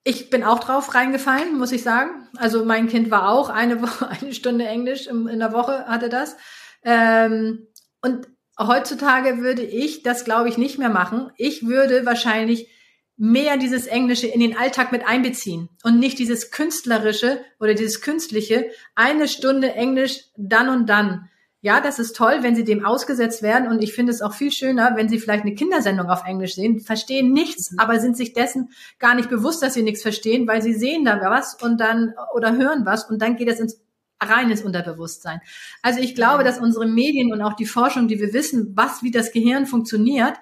ich 0.04 0.30
bin 0.30 0.44
auch 0.44 0.60
drauf 0.60 0.94
reingefallen, 0.94 1.58
muss 1.58 1.72
ich 1.72 1.82
sagen. 1.82 2.28
Also 2.36 2.64
mein 2.64 2.88
Kind 2.88 3.10
war 3.10 3.30
auch 3.30 3.50
eine 3.50 3.82
Woche, 3.82 4.08
eine 4.20 4.34
Stunde 4.34 4.66
Englisch 4.66 5.06
in 5.06 5.38
der 5.38 5.52
Woche 5.52 5.86
hatte 5.86 6.08
das. 6.08 6.36
Ähm, 6.84 7.66
und 8.02 8.28
heutzutage 8.58 9.38
würde 9.38 9.62
ich 9.62 10.02
das, 10.02 10.24
glaube 10.24 10.48
ich, 10.48 10.58
nicht 10.58 10.78
mehr 10.78 10.88
machen. 10.88 11.30
Ich 11.36 11.66
würde 11.66 12.06
wahrscheinlich 12.06 12.68
mehr 13.16 13.58
dieses 13.58 13.86
Englische 13.86 14.26
in 14.26 14.40
den 14.40 14.56
Alltag 14.56 14.92
mit 14.92 15.06
einbeziehen 15.06 15.68
und 15.82 15.98
nicht 15.98 16.18
dieses 16.18 16.50
künstlerische 16.50 17.44
oder 17.58 17.74
dieses 17.74 18.00
künstliche, 18.00 18.70
eine 18.94 19.28
Stunde 19.28 19.74
Englisch 19.74 20.24
dann 20.38 20.70
und 20.70 20.86
dann 20.86 21.28
ja, 21.62 21.80
das 21.80 21.98
ist 21.98 22.16
toll, 22.16 22.38
wenn 22.40 22.56
sie 22.56 22.64
dem 22.64 22.86
ausgesetzt 22.86 23.42
werden. 23.42 23.68
Und 23.68 23.82
ich 23.82 23.92
finde 23.92 24.12
es 24.12 24.22
auch 24.22 24.32
viel 24.32 24.50
schöner, 24.50 24.92
wenn 24.96 25.08
sie 25.08 25.18
vielleicht 25.18 25.44
eine 25.44 25.54
Kindersendung 25.54 26.08
auf 26.08 26.24
Englisch 26.26 26.54
sehen, 26.54 26.80
verstehen 26.80 27.32
nichts, 27.32 27.72
mhm. 27.72 27.78
aber 27.78 28.00
sind 28.00 28.16
sich 28.16 28.32
dessen 28.32 28.70
gar 28.98 29.14
nicht 29.14 29.28
bewusst, 29.28 29.62
dass 29.62 29.74
sie 29.74 29.82
nichts 29.82 30.02
verstehen, 30.02 30.48
weil 30.48 30.62
sie 30.62 30.72
sehen 30.72 31.04
da 31.04 31.20
was 31.20 31.54
und 31.62 31.78
dann 31.78 32.14
oder 32.34 32.56
hören 32.56 32.86
was 32.86 33.10
und 33.10 33.20
dann 33.20 33.36
geht 33.36 33.48
es 33.48 33.60
ins 33.60 33.80
reines 34.22 34.62
Unterbewusstsein. 34.62 35.40
Also 35.82 36.00
ich 36.00 36.14
glaube, 36.14 36.44
dass 36.44 36.58
unsere 36.58 36.86
Medien 36.86 37.32
und 37.32 37.42
auch 37.42 37.54
die 37.54 37.66
Forschung, 37.66 38.08
die 38.08 38.20
wir 38.20 38.32
wissen, 38.32 38.72
was, 38.74 39.02
wie 39.02 39.10
das 39.10 39.32
Gehirn 39.32 39.66
funktioniert, 39.66 40.34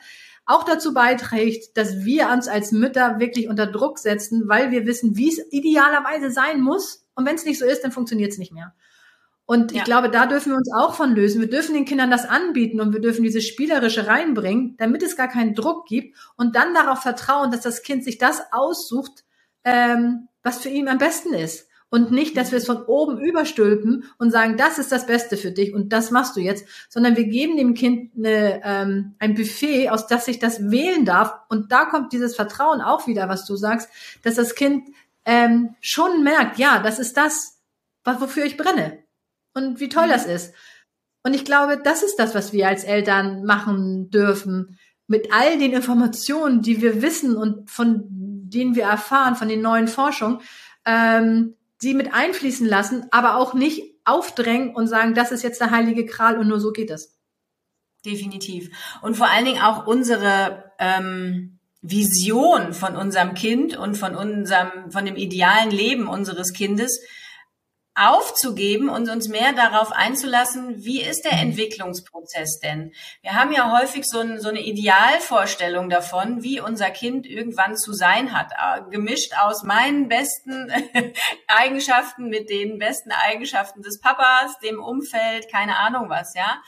auch 0.46 0.64
dazu 0.64 0.94
beiträgt, 0.94 1.76
dass 1.76 2.04
wir 2.04 2.30
uns 2.30 2.48
als 2.48 2.72
Mütter 2.72 3.18
wirklich 3.18 3.48
unter 3.48 3.66
Druck 3.66 3.98
setzen, 3.98 4.48
weil 4.48 4.70
wir 4.70 4.86
wissen, 4.86 5.16
wie 5.16 5.28
es 5.28 5.40
idealerweise 5.52 6.30
sein 6.30 6.60
muss. 6.60 7.04
Und 7.14 7.26
wenn 7.26 7.34
es 7.34 7.44
nicht 7.44 7.58
so 7.58 7.66
ist, 7.66 7.84
dann 7.84 7.92
funktioniert 7.92 8.32
es 8.32 8.38
nicht 8.38 8.52
mehr. 8.52 8.74
Und 9.50 9.72
ich 9.72 9.82
glaube, 9.82 10.10
da 10.10 10.26
dürfen 10.26 10.52
wir 10.52 10.58
uns 10.58 10.70
auch 10.76 10.92
von 10.92 11.14
lösen. 11.14 11.40
Wir 11.40 11.48
dürfen 11.48 11.72
den 11.72 11.86
Kindern 11.86 12.10
das 12.10 12.26
anbieten 12.26 12.82
und 12.82 12.92
wir 12.92 13.00
dürfen 13.00 13.22
diese 13.22 13.40
Spielerische 13.40 14.06
reinbringen, 14.06 14.76
damit 14.76 15.02
es 15.02 15.16
gar 15.16 15.28
keinen 15.28 15.54
Druck 15.54 15.86
gibt 15.86 16.18
und 16.36 16.54
dann 16.54 16.74
darauf 16.74 16.98
vertrauen, 16.98 17.50
dass 17.50 17.62
das 17.62 17.82
Kind 17.82 18.04
sich 18.04 18.18
das 18.18 18.42
aussucht, 18.52 19.24
ähm, 19.64 20.28
was 20.42 20.58
für 20.58 20.68
ihn 20.68 20.86
am 20.86 20.98
besten 20.98 21.32
ist. 21.32 21.66
Und 21.88 22.10
nicht, 22.10 22.36
dass 22.36 22.50
wir 22.50 22.58
es 22.58 22.66
von 22.66 22.82
oben 22.82 23.18
überstülpen 23.18 24.04
und 24.18 24.32
sagen, 24.32 24.58
das 24.58 24.78
ist 24.78 24.92
das 24.92 25.06
Beste 25.06 25.38
für 25.38 25.50
dich 25.50 25.72
und 25.72 25.94
das 25.94 26.10
machst 26.10 26.36
du 26.36 26.40
jetzt, 26.40 26.66
sondern 26.90 27.16
wir 27.16 27.24
geben 27.24 27.56
dem 27.56 27.72
Kind 27.72 28.12
eine, 28.18 28.60
ähm, 28.62 29.14
ein 29.18 29.32
Buffet, 29.34 29.88
aus 29.88 30.06
das 30.06 30.26
sich 30.26 30.38
das 30.38 30.70
wählen 30.70 31.06
darf. 31.06 31.32
Und 31.48 31.72
da 31.72 31.86
kommt 31.86 32.12
dieses 32.12 32.36
Vertrauen 32.36 32.82
auch 32.82 33.06
wieder, 33.06 33.30
was 33.30 33.46
du 33.46 33.56
sagst, 33.56 33.88
dass 34.22 34.34
das 34.34 34.54
Kind 34.54 34.90
ähm, 35.24 35.74
schon 35.80 36.22
merkt, 36.22 36.58
ja, 36.58 36.80
das 36.80 36.98
ist 36.98 37.16
das, 37.16 37.62
wofür 38.04 38.44
ich 38.44 38.58
brenne 38.58 39.07
und 39.58 39.80
wie 39.80 39.88
toll 39.88 40.06
mhm. 40.06 40.10
das 40.12 40.26
ist. 40.26 40.54
Und 41.24 41.34
ich 41.34 41.44
glaube, 41.44 41.80
das 41.82 42.02
ist 42.02 42.16
das, 42.16 42.34
was 42.34 42.52
wir 42.52 42.68
als 42.68 42.84
Eltern 42.84 43.44
machen 43.44 44.10
dürfen. 44.10 44.78
Mit 45.06 45.32
all 45.32 45.58
den 45.58 45.72
Informationen, 45.72 46.62
die 46.62 46.80
wir 46.80 47.02
wissen 47.02 47.36
und 47.36 47.70
von 47.70 48.04
denen 48.08 48.74
wir 48.74 48.84
erfahren, 48.84 49.36
von 49.36 49.48
den 49.48 49.60
neuen 49.60 49.88
Forschungen, 49.88 50.40
ähm, 50.84 51.54
sie 51.78 51.94
mit 51.94 52.14
einfließen 52.14 52.66
lassen, 52.66 53.06
aber 53.10 53.36
auch 53.36 53.54
nicht 53.54 53.82
aufdrängen 54.04 54.74
und 54.74 54.86
sagen, 54.86 55.14
das 55.14 55.32
ist 55.32 55.42
jetzt 55.42 55.60
der 55.60 55.70
heilige 55.70 56.06
Kral 56.06 56.38
und 56.38 56.48
nur 56.48 56.60
so 56.60 56.72
geht 56.72 56.90
es. 56.90 57.18
Definitiv. 58.04 58.70
Und 59.02 59.16
vor 59.16 59.28
allen 59.28 59.44
Dingen 59.44 59.60
auch 59.60 59.86
unsere 59.86 60.72
ähm, 60.78 61.58
Vision 61.82 62.72
von 62.72 62.96
unserem 62.96 63.34
Kind 63.34 63.76
und 63.76 63.96
von 63.96 64.14
unserem, 64.14 64.90
von 64.90 65.04
dem 65.04 65.16
idealen 65.16 65.70
Leben 65.70 66.08
unseres 66.08 66.52
Kindes 66.52 67.00
aufzugeben 67.98 68.88
und 68.88 69.10
uns 69.10 69.28
mehr 69.28 69.52
darauf 69.52 69.90
einzulassen, 69.90 70.84
wie 70.84 71.02
ist 71.02 71.22
der 71.24 71.32
mhm. 71.32 71.50
Entwicklungsprozess 71.50 72.60
denn? 72.60 72.92
Wir 73.22 73.34
haben 73.34 73.52
ja 73.52 73.76
häufig 73.78 74.04
so, 74.06 74.20
ein, 74.20 74.40
so 74.40 74.48
eine 74.48 74.60
Idealvorstellung 74.60 75.90
davon, 75.90 76.42
wie 76.42 76.60
unser 76.60 76.90
Kind 76.90 77.26
irgendwann 77.26 77.76
zu 77.76 77.92
sein 77.92 78.32
hat, 78.32 78.52
äh, 78.52 78.88
gemischt 78.90 79.32
aus 79.40 79.64
meinen 79.64 80.08
besten 80.08 80.72
Eigenschaften 81.48 82.28
mit 82.28 82.48
den 82.50 82.78
besten 82.78 83.10
Eigenschaften 83.10 83.82
des 83.82 84.00
Papas, 84.00 84.58
dem 84.60 84.80
Umfeld, 84.80 85.50
keine 85.50 85.76
Ahnung 85.76 86.08
was, 86.08 86.34
ja. 86.34 86.62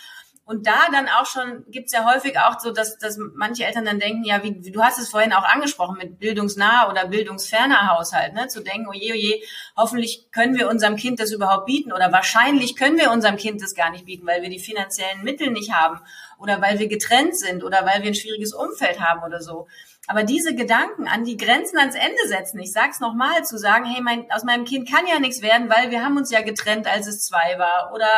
Und 0.51 0.67
da 0.67 0.89
dann 0.91 1.07
auch 1.07 1.27
schon 1.27 1.65
gibt's 1.69 1.93
ja 1.93 2.13
häufig 2.13 2.37
auch 2.41 2.59
so, 2.59 2.73
dass, 2.73 2.99
dass 2.99 3.17
manche 3.37 3.65
Eltern 3.65 3.85
dann 3.85 4.01
denken, 4.01 4.25
ja, 4.25 4.43
wie, 4.43 4.51
du 4.73 4.83
hast 4.83 4.99
es 4.99 5.09
vorhin 5.09 5.33
auch 5.33 5.45
angesprochen 5.45 5.97
mit 5.97 6.19
bildungsnaher 6.19 6.91
oder 6.91 7.07
bildungsferner 7.07 7.93
Haushalt, 7.93 8.35
ne? 8.35 8.49
zu 8.49 8.61
denken, 8.61 8.89
oje, 8.89 9.13
oje, 9.13 9.41
hoffentlich 9.77 10.27
können 10.33 10.59
wir 10.59 10.69
unserem 10.69 10.97
Kind 10.97 11.21
das 11.21 11.31
überhaupt 11.31 11.67
bieten 11.67 11.93
oder 11.93 12.11
wahrscheinlich 12.11 12.75
können 12.75 12.99
wir 12.99 13.13
unserem 13.13 13.37
Kind 13.37 13.63
das 13.63 13.77
gar 13.77 13.93
nicht 13.93 14.07
bieten, 14.07 14.27
weil 14.27 14.43
wir 14.43 14.51
die 14.51 14.59
finanziellen 14.59 15.23
Mittel 15.23 15.53
nicht 15.53 15.73
haben 15.73 16.01
oder 16.37 16.61
weil 16.61 16.81
wir 16.81 16.89
getrennt 16.89 17.39
sind 17.39 17.63
oder 17.63 17.87
weil 17.87 18.03
wir 18.03 18.09
ein 18.09 18.17
schwieriges 18.17 18.53
Umfeld 18.53 18.99
haben 18.99 19.23
oder 19.23 19.41
so. 19.41 19.69
Aber 20.09 20.25
diese 20.25 20.57
Gedanken 20.57 21.07
an 21.07 21.23
die 21.23 21.37
Grenzen 21.37 21.79
ans 21.79 21.95
Ende 21.95 22.27
setzen, 22.27 22.59
ich 22.59 22.73
sag's 22.73 22.99
nochmal, 22.99 23.45
zu 23.45 23.57
sagen, 23.57 23.85
hey, 23.85 24.03
mein, 24.03 24.27
aus 24.33 24.43
meinem 24.43 24.65
Kind 24.65 24.91
kann 24.91 25.07
ja 25.07 25.21
nichts 25.21 25.43
werden, 25.43 25.71
weil 25.71 25.93
wir 25.93 26.05
haben 26.05 26.17
uns 26.17 26.33
ja 26.33 26.41
getrennt, 26.41 26.89
als 26.89 27.07
es 27.07 27.23
zwei 27.23 27.57
war 27.57 27.93
oder 27.95 28.09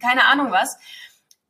keine 0.00 0.24
Ahnung 0.24 0.50
was 0.50 0.78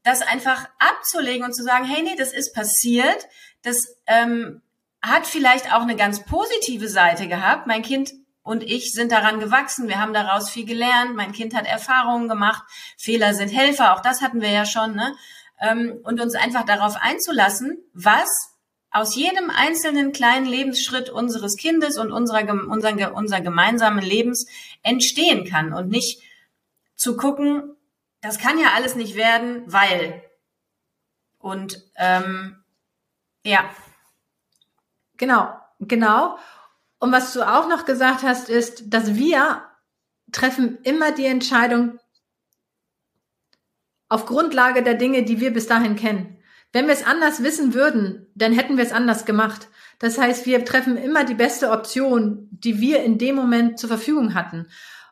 das 0.04 0.22
einfach 0.22 0.68
abzulegen 0.78 1.44
und 1.44 1.54
zu 1.54 1.64
sagen, 1.64 1.84
hey, 1.84 2.02
nee, 2.02 2.14
das 2.16 2.32
ist 2.32 2.54
passiert, 2.54 3.26
das 3.62 3.96
ähm, 4.06 4.62
hat 5.02 5.26
vielleicht 5.26 5.72
auch 5.72 5.82
eine 5.82 5.96
ganz 5.96 6.24
positive 6.24 6.88
Seite 6.88 7.26
gehabt. 7.26 7.66
Mein 7.66 7.82
Kind 7.82 8.12
und 8.42 8.62
ich 8.62 8.92
sind 8.92 9.10
daran 9.10 9.40
gewachsen, 9.40 9.88
wir 9.88 9.98
haben 9.98 10.12
daraus 10.12 10.50
viel 10.50 10.66
gelernt, 10.66 11.16
mein 11.16 11.32
Kind 11.32 11.54
hat 11.54 11.66
Erfahrungen 11.66 12.28
gemacht, 12.28 12.62
Fehler 12.98 13.34
sind 13.34 13.48
Helfer, 13.48 13.94
auch 13.94 14.00
das 14.02 14.20
hatten 14.20 14.42
wir 14.42 14.50
ja 14.50 14.66
schon, 14.66 14.94
ne? 14.94 15.14
Ähm, 15.60 15.98
und 16.04 16.20
uns 16.20 16.34
einfach 16.34 16.64
darauf 16.66 16.96
einzulassen, 16.96 17.78
was 17.94 18.28
aus 18.90 19.16
jedem 19.16 19.50
einzelnen 19.50 20.12
kleinen 20.12 20.46
Lebensschritt 20.46 21.08
unseres 21.08 21.56
Kindes 21.56 21.96
und 21.96 22.12
unserer, 22.12 22.48
unser, 22.68 23.14
unser 23.14 23.40
gemeinsamen 23.40 24.04
Lebens 24.04 24.46
entstehen 24.82 25.44
kann. 25.44 25.72
Und 25.72 25.88
nicht 25.88 26.20
zu 26.94 27.16
gucken, 27.16 27.76
das 28.24 28.38
kann 28.38 28.58
ja 28.58 28.68
alles 28.74 28.94
nicht 28.94 29.16
werden, 29.16 29.62
weil. 29.66 30.22
Und 31.38 31.84
ähm, 31.96 32.56
ja. 33.44 33.68
Genau, 35.18 35.54
genau. 35.78 36.38
Und 36.98 37.12
was 37.12 37.34
du 37.34 37.42
auch 37.42 37.68
noch 37.68 37.84
gesagt 37.84 38.22
hast, 38.22 38.48
ist, 38.48 38.84
dass 38.86 39.14
wir 39.14 39.62
treffen 40.32 40.78
immer 40.84 41.12
die 41.12 41.26
Entscheidung 41.26 42.00
auf 44.08 44.24
Grundlage 44.24 44.82
der 44.82 44.94
Dinge, 44.94 45.24
die 45.24 45.38
wir 45.40 45.52
bis 45.52 45.66
dahin 45.66 45.94
kennen. 45.94 46.38
Wenn 46.72 46.86
wir 46.86 46.94
es 46.94 47.04
anders 47.04 47.42
wissen 47.42 47.74
würden, 47.74 48.26
dann 48.34 48.54
hätten 48.54 48.78
wir 48.78 48.84
es 48.84 48.92
anders 48.92 49.26
gemacht. 49.26 49.68
Das 49.98 50.16
heißt, 50.16 50.46
wir 50.46 50.64
treffen 50.64 50.96
immer 50.96 51.24
die 51.24 51.34
beste 51.34 51.70
Option, 51.70 52.48
die 52.50 52.80
wir 52.80 53.02
in 53.02 53.18
dem 53.18 53.36
Moment 53.36 53.78
zur 53.78 53.88
Verfügung 53.88 54.32
hatten. 54.32 54.66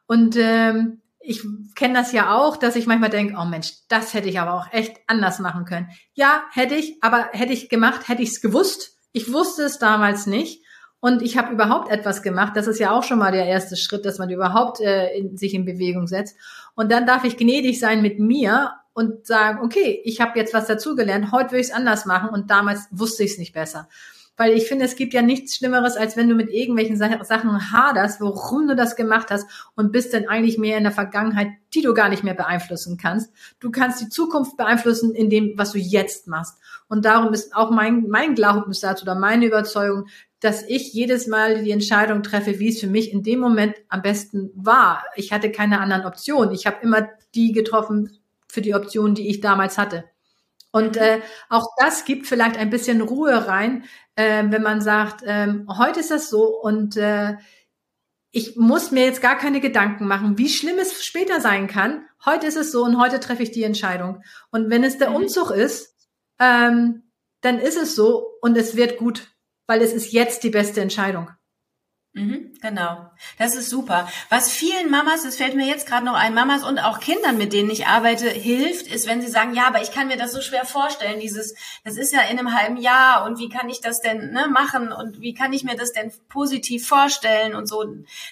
Und 0.07 0.35
ähm, 0.37 1.01
ich 1.23 1.43
kenne 1.75 1.95
das 1.95 2.12
ja 2.12 2.37
auch, 2.37 2.57
dass 2.57 2.76
ich 2.76 2.87
manchmal 2.87 3.11
denke, 3.11 3.37
oh 3.38 3.45
Mensch, 3.45 3.73
das 3.88 4.14
hätte 4.14 4.29
ich 4.29 4.41
aber 4.41 4.55
auch 4.55 4.73
echt 4.73 4.97
anders 5.07 5.38
machen 5.38 5.64
können. 5.64 5.88
Ja, 6.14 6.43
hätte 6.52 6.75
ich, 6.75 7.02
aber 7.02 7.29
hätte 7.33 7.52
ich 7.52 7.69
gemacht, 7.69 8.09
hätte 8.09 8.23
ich 8.23 8.31
es 8.31 8.41
gewusst. 8.41 8.97
Ich 9.12 9.33
wusste 9.33 9.62
es 9.62 9.79
damals 9.79 10.26
nicht 10.26 10.64
und 11.00 11.23
ich 11.23 11.37
habe 11.37 11.52
überhaupt 11.52 11.91
etwas 11.91 12.23
gemacht. 12.23 12.57
Das 12.57 12.67
ist 12.67 12.79
ja 12.79 12.91
auch 12.93 13.02
schon 13.02 13.19
mal 13.19 13.33
der 13.33 13.47
erste 13.47 13.76
Schritt, 13.76 14.05
dass 14.05 14.19
man 14.19 14.31
überhaupt 14.31 14.81
äh, 14.81 15.17
in, 15.17 15.37
sich 15.37 15.55
in 15.55 15.64
Bewegung 15.64 16.07
setzt. 16.07 16.37
Und 16.75 16.91
dann 16.91 17.07
darf 17.07 17.25
ich 17.25 17.37
gnädig 17.37 17.79
sein 17.79 18.02
mit 18.02 18.19
mir 18.19 18.73
und 18.95 19.26
sagen, 19.26 19.61
okay, 19.64 20.00
ich 20.05 20.21
habe 20.21 20.38
jetzt 20.38 20.55
was 20.55 20.67
dazugelernt, 20.67 21.33
heute 21.33 21.52
will 21.52 21.61
ich 21.61 21.69
es 21.69 21.73
anders 21.73 22.07
machen 22.07 22.31
und 22.31 22.50
damals 22.50 22.88
wusste 22.91 23.25
ich 23.25 23.33
es 23.33 23.38
nicht 23.38 23.52
besser. 23.52 23.88
Weil 24.37 24.53
ich 24.53 24.67
finde, 24.67 24.85
es 24.87 24.97
gibt 24.97 25.12
ja 25.12 25.21
nichts 25.21 25.57
Schlimmeres, 25.57 25.97
als 25.97 26.17
wenn 26.17 26.29
du 26.29 26.35
mit 26.35 26.51
irgendwelchen 26.51 26.97
Sachen 26.97 27.73
haderst, 27.73 28.21
warum 28.21 28.67
du 28.67 28.75
das 28.75 28.97
gemacht 28.97 29.31
hast 29.31 29.47
und 29.77 29.93
bist 29.93 30.15
dann 30.15 30.27
eigentlich 30.27 30.57
mehr 30.57 30.79
in 30.79 30.85
der 30.85 30.93
Vergangenheit, 30.93 31.49
die 31.75 31.83
du 31.83 31.93
gar 31.93 32.09
nicht 32.09 32.25
mehr 32.25 32.35
beeinflussen 32.35 32.97
kannst. 32.97 33.31
Du 33.61 33.71
kannst 33.71 34.01
die 34.01 34.09
Zukunft 34.09 34.57
beeinflussen 34.57 35.15
in 35.15 35.29
dem, 35.29 35.53
was 35.57 35.73
du 35.73 35.79
jetzt 35.79 36.29
machst. 36.29 36.57
Und 36.89 37.05
darum 37.05 37.35
ist 37.35 37.55
auch 37.55 37.71
mein, 37.71 38.09
mein 38.09 38.35
Glaubenssatz 38.35 39.03
oder 39.03 39.15
meine 39.15 39.47
Überzeugung, 39.47 40.07
dass 40.41 40.62
ich 40.62 40.93
jedes 40.93 41.29
Mal 41.29 41.62
die 41.62 41.71
Entscheidung 41.71 42.23
treffe, 42.23 42.59
wie 42.59 42.69
es 42.69 42.81
für 42.81 42.89
mich 42.89 43.12
in 43.12 43.23
dem 43.23 43.39
Moment 43.39 43.77
am 43.89 44.03
besten 44.03 44.51
war. 44.55 45.05
Ich 45.15 45.33
hatte 45.33 45.53
keine 45.53 45.81
anderen 45.81 46.05
Optionen. 46.05 46.53
Ich 46.53 46.67
habe 46.67 46.79
immer 46.83 47.09
die 47.35 47.53
getroffen 47.53 48.19
für 48.49 48.61
die 48.61 48.75
Option, 48.75 49.15
die 49.15 49.29
ich 49.29 49.41
damals 49.41 49.79
hatte. 49.79 50.05
Und 50.73 50.97
äh, 50.97 51.21
auch 51.49 51.67
das 51.79 52.05
gibt 52.05 52.26
vielleicht 52.26 52.57
ein 52.57 52.71
bisschen 52.71 53.00
Ruhe 53.02 53.47
rein, 53.47 53.85
äh, 54.17 54.43
wenn 54.49 54.62
man 54.62 54.81
sagt, 54.81 55.23
ähm, 55.25 55.69
heute 55.79 56.00
ist 56.00 56.11
das 56.11 56.29
so 56.29 56.59
und 56.61 56.97
äh, 56.97 57.37
ich 58.31 58.57
muss 58.57 58.91
mir 58.91 59.05
jetzt 59.05 59.21
gar 59.21 59.37
keine 59.37 59.61
Gedanken 59.61 60.07
machen, 60.07 60.38
wie 60.38 60.49
schlimm 60.49 60.79
es 60.79 61.05
später 61.05 61.41
sein 61.41 61.67
kann. 61.67 62.07
Heute 62.25 62.47
ist 62.47 62.57
es 62.57 62.73
so 62.73 62.83
und 62.83 62.99
heute 62.99 63.21
treffe 63.21 63.43
ich 63.43 63.50
die 63.50 63.62
Entscheidung. 63.62 64.23
Und 64.50 64.71
wenn 64.71 64.83
es 64.83 64.97
der 64.97 65.11
mhm. 65.11 65.17
Umzug 65.17 65.50
ist, 65.50 65.95
ähm, 66.41 67.02
dann 67.43 67.59
ist 67.59 67.76
es 67.76 67.95
so 67.95 68.38
und 68.41 68.57
es 68.57 68.75
wird 68.75 68.97
gut, 68.97 69.29
weil 69.67 69.83
es 69.83 69.93
ist 69.93 70.12
jetzt 70.12 70.43
die 70.43 70.50
beste 70.50 70.81
Entscheidung. 70.81 71.31
Mhm, 72.14 72.52
genau. 72.61 73.11
Das 73.38 73.54
ist 73.54 73.71
super. 73.71 74.07
Was 74.28 74.52
vielen 74.52 74.90
Mamas, 74.90 75.23
das 75.23 75.37
fällt 75.37 75.54
mir 75.54 75.66
jetzt 75.66 75.87
gerade 75.87 76.04
noch 76.04 76.12
ein, 76.12 76.35
Mamas 76.35 76.62
und 76.62 76.78
auch 76.78 77.00
Kindern, 77.00 77.38
mit 77.38 77.54
denen 77.54 77.71
ich 77.71 77.87
arbeite, 77.87 78.28
hilft, 78.28 78.87
ist, 78.87 79.07
wenn 79.07 79.23
sie 79.23 79.28
sagen, 79.28 79.54
ja, 79.54 79.66
aber 79.66 79.81
ich 79.81 79.92
kann 79.92 80.09
mir 80.09 80.19
das 80.19 80.33
so 80.33 80.42
schwer 80.42 80.66
vorstellen, 80.66 81.21
dieses, 81.21 81.54
das 81.85 81.97
ist 81.97 82.12
ja 82.12 82.21
in 82.21 82.38
einem 82.38 82.52
halben 82.52 82.76
Jahr 82.76 83.25
und 83.25 83.38
wie 83.38 83.49
kann 83.49 83.71
ich 83.71 83.81
das 83.81 84.02
denn 84.02 84.31
ne, 84.33 84.47
machen 84.49 84.92
und 84.92 85.23
wie 85.23 85.33
kann 85.33 85.54
ich 85.54 85.64
mir 85.64 85.75
das 85.75 85.92
denn 85.92 86.12
positiv 86.28 86.87
vorstellen 86.87 87.54
und 87.54 87.66
so, 87.66 87.83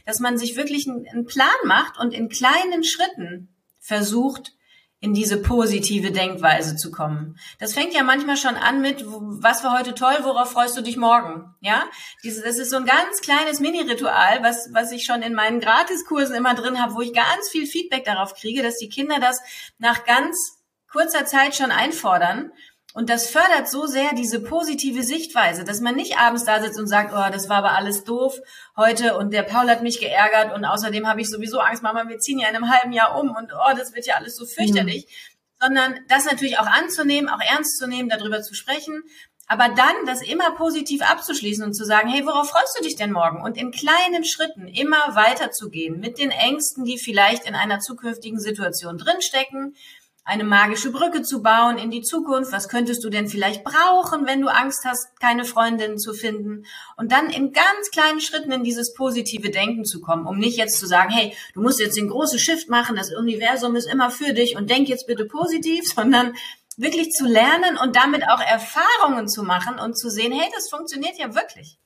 dass 0.05 0.21
man 0.21 0.37
sich 0.37 0.57
wirklich 0.57 0.87
einen, 0.87 1.09
einen 1.09 1.25
Plan 1.25 1.49
macht 1.65 1.99
und 1.99 2.13
in 2.13 2.29
kleinen 2.29 2.85
Schritten 2.85 3.49
versucht, 3.79 4.53
in 5.01 5.15
diese 5.15 5.39
positive 5.39 6.13
Denkweise 6.13 6.77
zu 6.77 6.91
kommen. 6.91 7.39
Das 7.59 7.73
fängt 7.73 7.95
ja 7.95 8.03
manchmal 8.03 8.37
schon 8.37 8.57
an 8.57 8.83
mit, 8.83 9.03
was 9.07 9.65
war 9.65 9.79
heute 9.79 9.95
toll, 9.95 10.17
worauf 10.23 10.53
freust 10.53 10.77
du 10.77 10.83
dich 10.83 10.99
morgen? 10.99 11.55
Ja, 11.61 11.85
das 12.23 12.37
ist 12.37 12.71
so 12.71 12.77
ein 12.77 12.85
ganz 12.85 13.23
kleines 13.23 13.61
Mini-Ritual, 13.61 14.43
was, 14.43 14.69
was 14.73 14.93
ich 14.93 15.05
schon 15.05 15.23
in 15.23 15.33
meinen 15.33 15.61
Gratiskursen 15.61 16.35
immer 16.35 16.55
drin 16.55 16.81
habe, 16.81 16.95
wo 16.95 17.01
ich 17.01 17.15
ganz 17.15 17.49
viel 17.51 17.67
Feedback 17.67 18.05
darauf 18.05 18.35
kriege, 18.35 18.63
dass 18.63 18.77
die 18.77 18.91
Kinder 18.91 19.19
das 19.21 19.41
nach 19.79 20.05
ganz 20.05 20.59
kurzer 20.91 21.25
Zeit 21.25 21.55
schon 21.55 21.71
einfordern 21.71 22.53
und 22.93 23.09
das 23.09 23.31
fördert 23.31 23.69
so 23.69 23.87
sehr 23.87 24.15
diese 24.15 24.41
positive 24.41 25.05
Sichtweise, 25.05 25.63
dass 25.65 25.81
man 25.81 25.95
nicht 25.95 26.19
abends 26.19 26.45
da 26.45 26.61
sitzt 26.61 26.79
und 26.79 26.89
sagt, 26.89 27.13
oh, 27.13 27.33
das 27.33 27.49
war 27.49 27.59
aber 27.59 27.73
alles 27.73 28.03
doof 28.03 28.37
heute 28.77 29.17
und 29.17 29.33
der 29.33 29.45
Paul 29.45 29.71
hat 29.71 29.83
mich 29.83 30.01
geärgert 30.01 30.53
und 30.55 30.65
außerdem 30.65 31.07
habe 31.07 31.21
ich 31.21 31.31
sowieso 31.31 31.61
Angst, 31.61 31.85
Mama, 31.85 32.09
wir 32.09 32.19
ziehen 32.19 32.41
ja 32.41 32.49
in 32.49 32.57
einem 32.57 32.71
halben 32.71 32.93
Jahr 32.93 33.19
um 33.19 33.31
und 33.31 33.53
oh, 33.53 33.77
das 33.77 33.95
wird 33.95 34.07
ja 34.07 34.17
alles 34.17 34.37
so 34.37 34.45
fürchterlich. 34.45 35.07
Mhm. 35.07 35.37
Sondern 35.63 36.01
das 36.09 36.25
natürlich 36.25 36.59
auch 36.59 36.67
anzunehmen, 36.67 37.29
auch 37.29 37.41
ernst 37.41 37.79
zu 37.79 37.87
nehmen, 37.87 38.09
darüber 38.09 38.41
zu 38.41 38.55
sprechen, 38.55 39.03
aber 39.47 39.69
dann 39.69 40.07
das 40.07 40.23
immer 40.23 40.53
positiv 40.53 41.03
abzuschließen 41.03 41.65
und 41.65 41.75
zu 41.75 41.85
sagen, 41.85 42.09
hey, 42.09 42.25
worauf 42.25 42.51
freust 42.51 42.79
du 42.79 42.85
dich 42.85 42.95
denn 42.95 43.11
morgen? 43.11 43.43
Und 43.43 43.57
in 43.57 43.73
kleinen 43.73 44.25
Schritten 44.25 44.69
immer 44.69 45.17
weiterzugehen 45.17 45.99
mit 45.99 46.19
den 46.19 46.31
Ängsten, 46.31 46.85
die 46.85 46.99
vielleicht 46.99 47.47
in 47.47 47.57
einer 47.57 47.81
zukünftigen 47.81 48.39
Situation 48.39 48.97
drinstecken, 48.97 49.75
eine 50.25 50.45
magische 50.45 50.93
Brücke 50.93 51.23
zu 51.23 51.43
bauen 51.43 51.79
in 51.79 51.91
die 51.91 52.03
Zukunft. 52.03 52.53
Was 52.53 52.69
könntest 52.69 53.03
du 53.03 53.11
denn 53.11 53.29
vielleicht 53.29 53.65
brauchen, 53.65 54.27
wenn 54.27 54.41
du 54.41 54.49
Angst 54.49 54.85
hast, 54.85 55.19
keine 55.19 55.45
Freundinnen 55.45 55.99
zu 55.99 56.13
finden? 56.13 56.67
Und 56.97 57.13
dann 57.13 57.31
in 57.31 57.53
ganz 57.53 57.91
kleinen 57.91 58.21
Schritten 58.21 58.53
in 58.53 58.63
dieses 58.63 58.95
positive 58.95 59.51
Denken 59.51 59.85
zu 59.85 60.01
kommen, 60.01 60.27
um 60.27 60.39
nicht 60.39 60.59
jetzt 60.59 60.79
zu 60.79 60.87
sagen, 60.87 61.11
hey, 61.11 61.37
du 61.55 61.63
musst 61.63 61.81
jetzt 61.81 61.97
den 61.97 62.09
großen 62.09 62.39
Shift 62.39 62.69
machen, 62.69 62.97
das 62.97 63.13
Universum 63.13 63.77
ist 63.77 63.91
immer 63.91 64.11
für 64.11 64.33
dich 64.33 64.57
und 64.57 64.71
denk 64.71 64.89
jetzt 64.89 65.07
bitte 65.07 65.25
positiv, 65.25 65.85
sondern 65.95 66.35
wirklich 66.77 67.11
zu 67.11 67.27
lernen 67.27 67.77
und 67.83 67.97
damit 67.97 68.29
auch 68.29 68.41
Erfahrungen 68.41 69.29
zu 69.29 69.43
machen 69.43 69.79
und 69.79 69.99
zu 69.99 70.11
sehen, 70.11 70.33
hey, 70.33 70.49
das 70.55 70.71
funktioniert 70.71 71.19
ja 71.19 71.35
wirklich. 71.35 71.79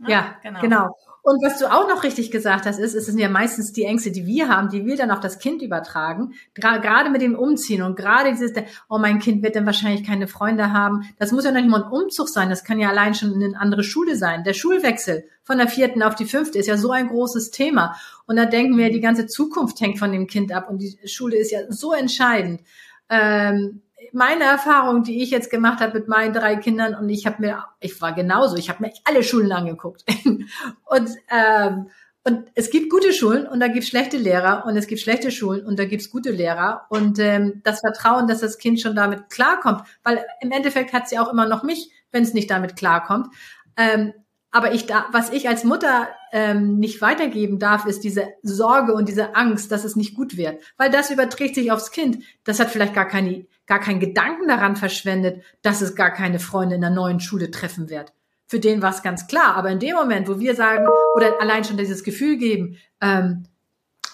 Ja, 0.00 0.08
ja 0.08 0.36
genau. 0.42 0.60
genau. 0.60 0.96
Und 1.22 1.42
was 1.44 1.58
du 1.58 1.70
auch 1.70 1.86
noch 1.86 2.02
richtig 2.02 2.30
gesagt 2.30 2.64
hast, 2.64 2.78
ist, 2.78 2.94
es 2.94 3.06
sind 3.06 3.18
ja 3.18 3.28
meistens 3.28 3.72
die 3.72 3.84
Ängste, 3.84 4.10
die 4.10 4.26
wir 4.26 4.48
haben, 4.48 4.70
die 4.70 4.86
wir 4.86 4.96
dann 4.96 5.10
auf 5.10 5.20
das 5.20 5.38
Kind 5.38 5.60
übertragen. 5.60 6.32
Gerade 6.54 7.10
mit 7.10 7.20
dem 7.20 7.34
Umziehen 7.34 7.82
und 7.82 7.94
gerade 7.94 8.30
dieses, 8.30 8.52
oh, 8.88 8.98
mein 8.98 9.18
Kind 9.18 9.42
wird 9.42 9.54
dann 9.54 9.66
wahrscheinlich 9.66 10.06
keine 10.06 10.28
Freunde 10.28 10.72
haben. 10.72 11.02
Das 11.18 11.30
muss 11.32 11.44
ja 11.44 11.52
noch 11.52 11.60
nicht 11.60 11.70
mal 11.70 11.84
ein 11.84 11.90
Umzug 11.90 12.28
sein. 12.28 12.48
Das 12.48 12.64
kann 12.64 12.78
ja 12.78 12.88
allein 12.88 13.14
schon 13.14 13.32
in 13.32 13.42
eine 13.42 13.60
andere 13.60 13.84
Schule 13.84 14.16
sein. 14.16 14.44
Der 14.44 14.54
Schulwechsel 14.54 15.24
von 15.42 15.58
der 15.58 15.68
vierten 15.68 16.02
auf 16.02 16.14
die 16.14 16.24
fünfte 16.24 16.58
ist 16.58 16.66
ja 16.66 16.78
so 16.78 16.90
ein 16.90 17.08
großes 17.08 17.50
Thema. 17.50 17.96
Und 18.26 18.36
da 18.36 18.46
denken 18.46 18.78
wir, 18.78 18.90
die 18.90 19.00
ganze 19.00 19.26
Zukunft 19.26 19.80
hängt 19.80 19.98
von 19.98 20.12
dem 20.12 20.26
Kind 20.26 20.52
ab 20.52 20.70
und 20.70 20.78
die 20.78 20.96
Schule 21.06 21.36
ist 21.36 21.50
ja 21.50 21.60
so 21.68 21.92
entscheidend. 21.92 22.62
Ähm, 23.10 23.82
meine 24.12 24.44
Erfahrung, 24.44 25.02
die 25.02 25.22
ich 25.22 25.30
jetzt 25.30 25.50
gemacht 25.50 25.80
habe 25.80 25.98
mit 25.98 26.08
meinen 26.08 26.32
drei 26.32 26.56
Kindern 26.56 26.94
und 26.94 27.08
ich 27.08 27.26
habe 27.26 27.40
mir, 27.40 27.64
ich 27.80 28.00
war 28.00 28.12
genauso, 28.12 28.56
ich 28.56 28.68
habe 28.68 28.82
mir 28.82 28.92
alle 29.04 29.22
Schulen 29.22 29.52
angeguckt 29.52 30.04
und 30.84 31.10
ähm, 31.30 31.90
und 32.22 32.50
es 32.54 32.70
gibt 32.70 32.90
gute 32.90 33.14
Schulen 33.14 33.46
und 33.46 33.60
da 33.60 33.68
gibt 33.68 33.84
es 33.84 33.88
schlechte 33.88 34.18
Lehrer 34.18 34.66
und 34.66 34.76
es 34.76 34.86
gibt 34.86 35.00
schlechte 35.00 35.30
Schulen 35.30 35.64
und 35.64 35.78
da 35.78 35.86
gibt 35.86 36.02
es 36.02 36.10
gute 36.10 36.30
Lehrer 36.30 36.86
und 36.90 37.18
ähm, 37.18 37.62
das 37.64 37.80
Vertrauen, 37.80 38.28
dass 38.28 38.40
das 38.40 38.58
Kind 38.58 38.78
schon 38.78 38.94
damit 38.94 39.30
klarkommt, 39.30 39.82
weil 40.02 40.22
im 40.42 40.52
Endeffekt 40.52 40.92
hat 40.92 41.08
sie 41.08 41.18
auch 41.18 41.32
immer 41.32 41.48
noch 41.48 41.62
mich, 41.62 41.90
wenn 42.12 42.22
es 42.22 42.34
nicht 42.34 42.50
damit 42.50 42.76
klarkommt. 42.76 43.28
Ähm, 43.76 44.12
aber 44.50 44.72
ich 44.72 44.86
da, 44.86 45.06
was 45.12 45.30
ich 45.30 45.48
als 45.48 45.64
Mutter 45.64 46.08
ähm, 46.32 46.78
nicht 46.78 47.00
weitergeben 47.00 47.58
darf, 47.58 47.86
ist 47.86 48.02
diese 48.02 48.28
Sorge 48.42 48.94
und 48.94 49.08
diese 49.08 49.36
Angst, 49.36 49.70
dass 49.70 49.84
es 49.84 49.96
nicht 49.96 50.14
gut 50.14 50.36
wird, 50.36 50.60
weil 50.76 50.90
das 50.90 51.10
überträgt 51.10 51.54
sich 51.54 51.70
aufs 51.70 51.92
Kind. 51.92 52.24
Das 52.44 52.58
hat 52.58 52.70
vielleicht 52.70 52.94
gar 52.94 53.06
keine, 53.06 53.46
gar 53.66 53.80
keinen 53.80 54.00
Gedanken 54.00 54.48
daran 54.48 54.76
verschwendet, 54.76 55.42
dass 55.62 55.80
es 55.80 55.94
gar 55.94 56.10
keine 56.10 56.40
Freunde 56.40 56.74
in 56.74 56.80
der 56.80 56.90
neuen 56.90 57.20
Schule 57.20 57.50
treffen 57.50 57.90
wird. 57.90 58.12
Für 58.46 58.58
den 58.58 58.82
war 58.82 58.90
es 58.90 59.02
ganz 59.02 59.28
klar. 59.28 59.54
Aber 59.54 59.70
in 59.70 59.78
dem 59.78 59.94
Moment, 59.94 60.28
wo 60.28 60.40
wir 60.40 60.56
sagen 60.56 60.88
oder 61.14 61.40
allein 61.40 61.62
schon 61.62 61.76
dieses 61.76 62.02
Gefühl 62.02 62.36
geben, 62.36 62.78
ähm, 63.00 63.44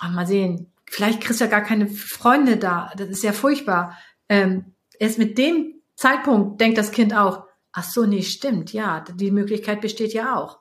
oh, 0.04 0.08
mal 0.10 0.26
sehen, 0.26 0.70
vielleicht 0.84 1.22
kriegst 1.22 1.40
du 1.40 1.44
ja 1.44 1.50
gar 1.50 1.62
keine 1.62 1.86
Freunde 1.86 2.58
da. 2.58 2.92
Das 2.98 3.08
ist 3.08 3.24
ja 3.24 3.32
furchtbar. 3.32 3.96
Ähm, 4.28 4.74
erst 4.98 5.18
mit 5.18 5.38
dem 5.38 5.80
Zeitpunkt 5.94 6.60
denkt 6.60 6.76
das 6.76 6.92
Kind 6.92 7.16
auch, 7.16 7.45
Ach 7.78 7.84
so, 7.84 8.06
nee, 8.06 8.22
stimmt, 8.22 8.72
ja, 8.72 9.04
die 9.16 9.30
Möglichkeit 9.30 9.82
besteht 9.82 10.14
ja 10.14 10.34
auch. 10.34 10.60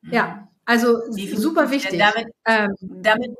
Mhm. 0.00 0.12
Ja, 0.14 0.48
also 0.64 0.98
super 1.12 1.70
wichtig. 1.70 1.98
Damit, 1.98 2.28
ähm, 2.46 2.74
damit 2.80 3.36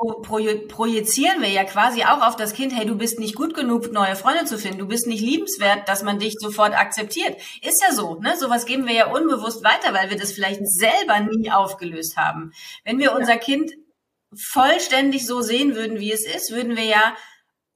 projizieren 0.68 1.40
wir 1.40 1.49
ja 1.49 1.64
quasi 1.64 2.03
auch 2.03 2.21
auf 2.21 2.37
das 2.37 2.53
Kind, 2.53 2.77
hey, 2.77 2.85
du 2.85 2.99
bist 2.99 3.18
nicht 3.18 3.35
gut 3.35 3.55
genug, 3.55 3.90
neue 3.92 4.14
Freunde 4.14 4.44
zu 4.44 4.59
finden, 4.59 4.81
du 4.81 4.88
bist 4.88 5.07
nicht 5.07 5.23
liebenswert, 5.23 5.88
dass 5.88 6.03
man 6.03 6.18
dich 6.18 6.35
sofort 6.38 6.75
akzeptiert. 6.75 7.35
Ist 7.62 7.83
ja 7.83 7.94
so, 7.94 8.16
ne? 8.21 8.37
Sowas 8.37 8.66
geben 8.66 8.87
wir 8.87 8.94
ja 8.94 9.11
unbewusst 9.11 9.64
weiter, 9.64 9.94
weil 9.94 10.11
wir 10.11 10.18
das 10.18 10.33
vielleicht 10.33 10.61
selber 10.68 11.21
nie 11.21 11.51
aufgelöst 11.51 12.18
haben. 12.18 12.53
Wenn 12.85 12.99
wir 12.99 13.14
unser 13.14 13.38
Kind 13.38 13.73
vollständig 14.37 15.27
so 15.27 15.40
sehen 15.40 15.75
würden, 15.75 15.99
wie 15.99 16.12
es 16.12 16.27
ist, 16.27 16.53
würden 16.53 16.77
wir 16.77 16.85
ja 16.85 17.16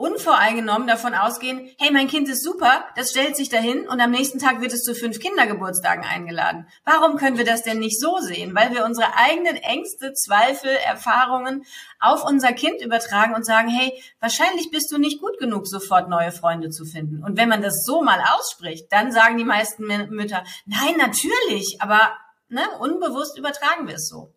unvoreingenommen 0.03 0.89
davon 0.89 1.15
ausgehen, 1.15 1.71
hey, 1.79 1.93
mein 1.93 2.09
Kind 2.09 2.29
ist 2.29 2.43
super, 2.43 2.85
das 2.97 3.11
stellt 3.11 3.37
sich 3.37 3.49
dahin 3.49 3.87
und 3.89 4.01
am 4.01 4.11
nächsten 4.11 4.41
Tag 4.41 4.61
wird 4.61 4.73
es 4.73 4.83
zu 4.83 4.97
fünf 4.97 5.21
Kindergeburtstagen 5.21 6.05
eingeladen. 6.05 6.67
Warum 6.85 7.17
können 7.17 7.39
wir 7.39 7.45
das 7.45 7.63
denn 7.63 7.79
nicht 7.79 8.01
so 8.01 8.19
sehen? 8.19 8.53
Weil 8.53 8.75
wir 8.75 8.85
unsere 8.85 9.15
eigenen 9.17 9.55
Ängste, 9.55 10.13
Zweifel, 10.13 10.71
Erfahrungen 10.71 11.65
auf 12.01 12.25
unser 12.25 12.53
Kind 12.53 12.83
übertragen 12.83 13.35
und 13.35 13.47
sagen, 13.47 13.69
hey, 13.69 14.03
wahrscheinlich 14.19 14.73
bist 14.73 14.91
du 14.91 14.99
nicht 14.99 15.21
gut 15.21 15.39
genug, 15.39 15.69
sofort 15.69 16.09
neue 16.09 16.33
Freunde 16.33 16.71
zu 16.71 16.85
finden. 16.85 17.23
Und 17.23 17.39
wenn 17.39 17.49
man 17.49 17.63
das 17.63 17.85
so 17.85 18.03
mal 18.03 18.21
ausspricht, 18.37 18.87
dann 18.91 19.13
sagen 19.13 19.39
die 19.39 19.45
meisten 19.45 19.87
Mütter, 19.87 20.43
nein, 20.67 20.97
natürlich, 20.99 21.77
aber 21.79 22.13
ne, 22.49 22.63
unbewusst 22.81 23.39
übertragen 23.39 23.87
wir 23.87 23.95
es 23.95 24.09
so. 24.09 24.35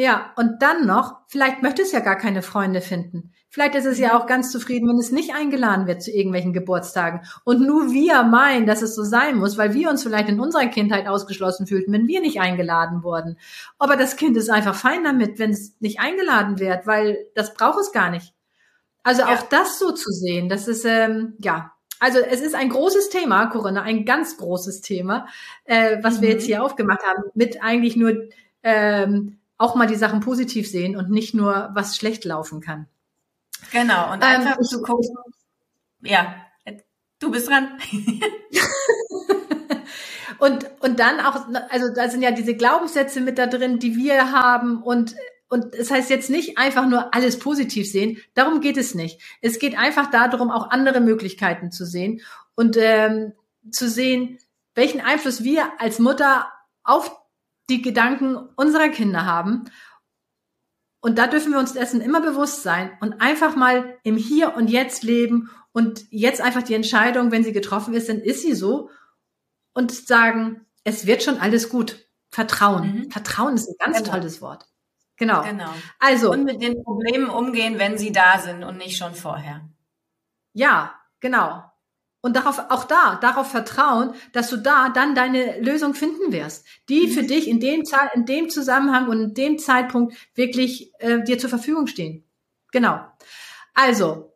Ja, 0.00 0.32
und 0.36 0.62
dann 0.62 0.86
noch, 0.86 1.18
vielleicht 1.28 1.60
möchte 1.60 1.82
es 1.82 1.92
ja 1.92 2.00
gar 2.00 2.16
keine 2.16 2.40
Freunde 2.40 2.80
finden. 2.80 3.34
Vielleicht 3.50 3.74
ist 3.74 3.84
es 3.84 3.98
ja 3.98 4.18
auch 4.18 4.24
ganz 4.24 4.50
zufrieden, 4.50 4.88
wenn 4.88 4.96
es 4.96 5.12
nicht 5.12 5.34
eingeladen 5.34 5.86
wird 5.86 6.02
zu 6.02 6.10
irgendwelchen 6.10 6.54
Geburtstagen. 6.54 7.20
Und 7.44 7.60
nur 7.60 7.92
wir 7.92 8.22
meinen, 8.22 8.64
dass 8.64 8.80
es 8.80 8.94
so 8.94 9.02
sein 9.02 9.36
muss, 9.36 9.58
weil 9.58 9.74
wir 9.74 9.90
uns 9.90 10.02
vielleicht 10.02 10.30
in 10.30 10.40
unserer 10.40 10.68
Kindheit 10.68 11.06
ausgeschlossen 11.06 11.66
fühlten, 11.66 11.92
wenn 11.92 12.08
wir 12.08 12.22
nicht 12.22 12.40
eingeladen 12.40 13.02
wurden. 13.02 13.36
Aber 13.78 13.98
das 13.98 14.16
Kind 14.16 14.38
ist 14.38 14.48
einfach 14.48 14.74
fein 14.74 15.04
damit, 15.04 15.38
wenn 15.38 15.50
es 15.50 15.78
nicht 15.80 16.00
eingeladen 16.00 16.58
wird, 16.58 16.86
weil 16.86 17.18
das 17.34 17.52
braucht 17.52 17.80
es 17.80 17.92
gar 17.92 18.08
nicht. 18.08 18.32
Also 19.02 19.20
ja. 19.20 19.34
auch 19.34 19.42
das 19.42 19.78
so 19.78 19.92
zu 19.92 20.10
sehen, 20.12 20.48
das 20.48 20.66
ist, 20.66 20.86
ähm, 20.86 21.34
ja, 21.40 21.72
also 21.98 22.20
es 22.20 22.40
ist 22.40 22.54
ein 22.54 22.70
großes 22.70 23.10
Thema, 23.10 23.48
Corinna, 23.48 23.82
ein 23.82 24.06
ganz 24.06 24.38
großes 24.38 24.80
Thema, 24.80 25.26
äh, 25.64 25.98
was 26.00 26.18
mhm. 26.18 26.22
wir 26.22 26.28
jetzt 26.30 26.46
hier 26.46 26.64
aufgemacht 26.64 27.02
haben, 27.06 27.24
mit 27.34 27.62
eigentlich 27.62 27.96
nur 27.96 28.14
ähm, 28.62 29.39
auch 29.60 29.74
mal 29.74 29.86
die 29.86 29.96
Sachen 29.96 30.20
positiv 30.20 30.68
sehen 30.68 30.96
und 30.96 31.10
nicht 31.10 31.34
nur, 31.34 31.70
was 31.74 31.94
schlecht 31.94 32.24
laufen 32.24 32.62
kann. 32.62 32.86
Genau, 33.72 34.10
und 34.10 34.22
einfach 34.22 34.56
ähm, 34.56 34.64
zu 34.64 34.80
gucken, 34.80 35.14
ja, 36.00 36.34
du 37.18 37.30
bist 37.30 37.48
dran. 37.48 37.78
und, 40.38 40.66
und 40.80 40.98
dann 40.98 41.20
auch, 41.20 41.46
also 41.68 41.92
da 41.94 42.08
sind 42.08 42.22
ja 42.22 42.30
diese 42.30 42.54
Glaubenssätze 42.54 43.20
mit 43.20 43.36
da 43.36 43.46
drin, 43.46 43.78
die 43.78 43.96
wir 43.96 44.32
haben 44.32 44.82
und 44.82 45.14
und 45.52 45.74
es 45.74 45.88
das 45.88 45.90
heißt 45.90 46.10
jetzt 46.10 46.30
nicht 46.30 46.58
einfach 46.58 46.88
nur 46.88 47.12
alles 47.12 47.40
positiv 47.40 47.90
sehen, 47.90 48.18
darum 48.34 48.60
geht 48.60 48.76
es 48.76 48.94
nicht. 48.94 49.20
Es 49.42 49.58
geht 49.58 49.76
einfach 49.76 50.08
darum, 50.08 50.48
auch 50.48 50.70
andere 50.70 51.00
Möglichkeiten 51.00 51.72
zu 51.72 51.84
sehen 51.84 52.20
und 52.54 52.76
ähm, 52.78 53.32
zu 53.72 53.90
sehen, 53.90 54.38
welchen 54.76 55.00
Einfluss 55.00 55.42
wir 55.42 55.72
als 55.80 55.98
Mutter 55.98 56.46
auf 56.84 57.19
die 57.70 57.82
Gedanken 57.82 58.36
unserer 58.56 58.88
Kinder 58.88 59.24
haben 59.24 59.64
und 61.00 61.18
da 61.18 61.26
dürfen 61.26 61.52
wir 61.52 61.58
uns 61.58 61.72
dessen 61.72 62.00
immer 62.00 62.20
bewusst 62.20 62.62
sein 62.62 62.90
und 63.00 63.20
einfach 63.20 63.56
mal 63.56 63.98
im 64.02 64.16
Hier 64.16 64.54
und 64.54 64.68
Jetzt 64.68 65.02
leben 65.02 65.50
und 65.72 66.04
jetzt 66.10 66.40
einfach 66.40 66.62
die 66.62 66.74
Entscheidung, 66.74 67.30
wenn 67.30 67.44
sie 67.44 67.52
getroffen 67.52 67.94
ist, 67.94 68.08
dann 68.08 68.18
ist 68.18 68.42
sie 68.42 68.54
so 68.54 68.90
und 69.72 69.92
sagen, 69.92 70.66
es 70.84 71.06
wird 71.06 71.22
schon 71.22 71.38
alles 71.38 71.68
gut. 71.68 72.06
Vertrauen. 72.30 72.94
Mhm. 72.94 73.10
Vertrauen 73.10 73.54
ist 73.54 73.68
ein 73.68 73.76
ganz 73.78 73.98
genau. 73.98 74.10
tolles 74.10 74.40
Wort. 74.40 74.66
Genau. 75.16 75.42
Genau. 75.42 75.70
Also. 75.98 76.30
Und 76.30 76.44
mit 76.44 76.62
den 76.62 76.82
Problemen 76.82 77.28
umgehen, 77.28 77.78
wenn 77.78 77.98
sie 77.98 78.12
da 78.12 78.38
sind 78.38 78.62
und 78.62 78.76
nicht 78.78 78.96
schon 78.96 79.14
vorher. 79.14 79.68
Ja, 80.52 80.94
genau. 81.20 81.69
Und 82.22 82.36
darauf, 82.36 82.58
auch 82.68 82.84
da, 82.84 83.18
darauf 83.20 83.50
vertrauen, 83.50 84.14
dass 84.32 84.50
du 84.50 84.58
da 84.58 84.90
dann 84.90 85.14
deine 85.14 85.58
Lösung 85.60 85.94
finden 85.94 86.32
wirst, 86.32 86.66
die 86.88 87.08
für 87.08 87.22
dich 87.22 87.48
in 87.48 87.60
dem, 87.60 87.82
in 88.14 88.26
dem 88.26 88.50
Zusammenhang 88.50 89.08
und 89.08 89.20
in 89.20 89.34
dem 89.34 89.58
Zeitpunkt 89.58 90.14
wirklich 90.34 90.92
äh, 90.98 91.22
dir 91.22 91.38
zur 91.38 91.48
Verfügung 91.48 91.86
stehen. 91.86 92.24
Genau. 92.72 93.00
Also, 93.74 94.34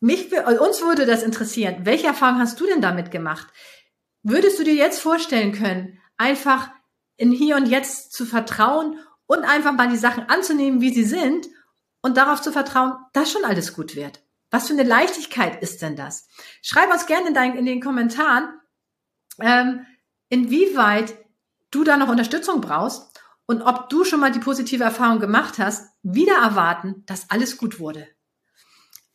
mich, 0.00 0.32
uns 0.32 0.82
würde 0.82 1.06
das 1.06 1.22
interessieren. 1.22 1.78
Welche 1.84 2.08
Erfahrung 2.08 2.40
hast 2.40 2.60
du 2.60 2.66
denn 2.66 2.82
damit 2.82 3.10
gemacht? 3.10 3.46
Würdest 4.22 4.58
du 4.58 4.64
dir 4.64 4.74
jetzt 4.74 5.00
vorstellen 5.00 5.52
können, 5.52 5.98
einfach 6.16 6.70
in 7.16 7.30
hier 7.30 7.56
und 7.56 7.66
jetzt 7.66 8.12
zu 8.12 8.26
vertrauen 8.26 8.98
und 9.26 9.44
einfach 9.44 9.72
mal 9.72 9.88
die 9.88 9.96
Sachen 9.96 10.28
anzunehmen, 10.28 10.80
wie 10.80 10.92
sie 10.92 11.04
sind 11.04 11.46
und 12.02 12.16
darauf 12.16 12.42
zu 12.42 12.52
vertrauen, 12.52 12.94
dass 13.12 13.30
schon 13.30 13.44
alles 13.44 13.72
gut 13.72 13.96
wird. 13.96 14.23
Was 14.54 14.68
für 14.68 14.74
eine 14.74 14.84
Leichtigkeit 14.84 15.60
ist 15.62 15.82
denn 15.82 15.96
das? 15.96 16.28
Schreib 16.62 16.88
uns 16.92 17.06
gerne 17.06 17.26
in, 17.26 17.34
dein, 17.34 17.56
in 17.56 17.66
den 17.66 17.80
Kommentaren, 17.80 18.60
ähm, 19.40 19.84
inwieweit 20.28 21.12
du 21.72 21.82
da 21.82 21.96
noch 21.96 22.08
Unterstützung 22.08 22.60
brauchst 22.60 23.20
und 23.46 23.62
ob 23.62 23.88
du 23.88 24.04
schon 24.04 24.20
mal 24.20 24.30
die 24.30 24.38
positive 24.38 24.84
Erfahrung 24.84 25.18
gemacht 25.18 25.58
hast, 25.58 25.90
wieder 26.04 26.36
erwarten, 26.36 27.02
dass 27.06 27.30
alles 27.30 27.56
gut 27.56 27.80
wurde. 27.80 28.06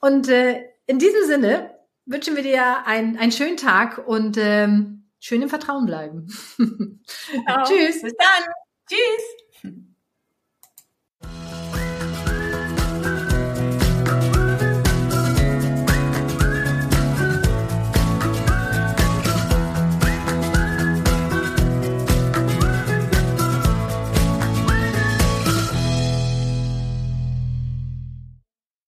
Und 0.02 0.28
äh, 0.28 0.62
in 0.88 1.00
diesem 1.00 1.26
Sinne 1.26 1.74
wünschen 2.06 2.36
wir 2.36 2.44
dir 2.44 2.86
einen, 2.86 3.18
einen 3.18 3.32
schönen 3.32 3.56
Tag 3.56 4.06
und 4.10 4.36
ähm, 4.36 5.10
schön 5.22 5.42
im 5.42 5.48
Vertrauen 5.48 5.86
bleiben. 5.86 6.28
Tschüss. 7.64 8.02
Bis 8.02 8.14
dann. 8.18 8.44
Tschüss. 8.90 9.84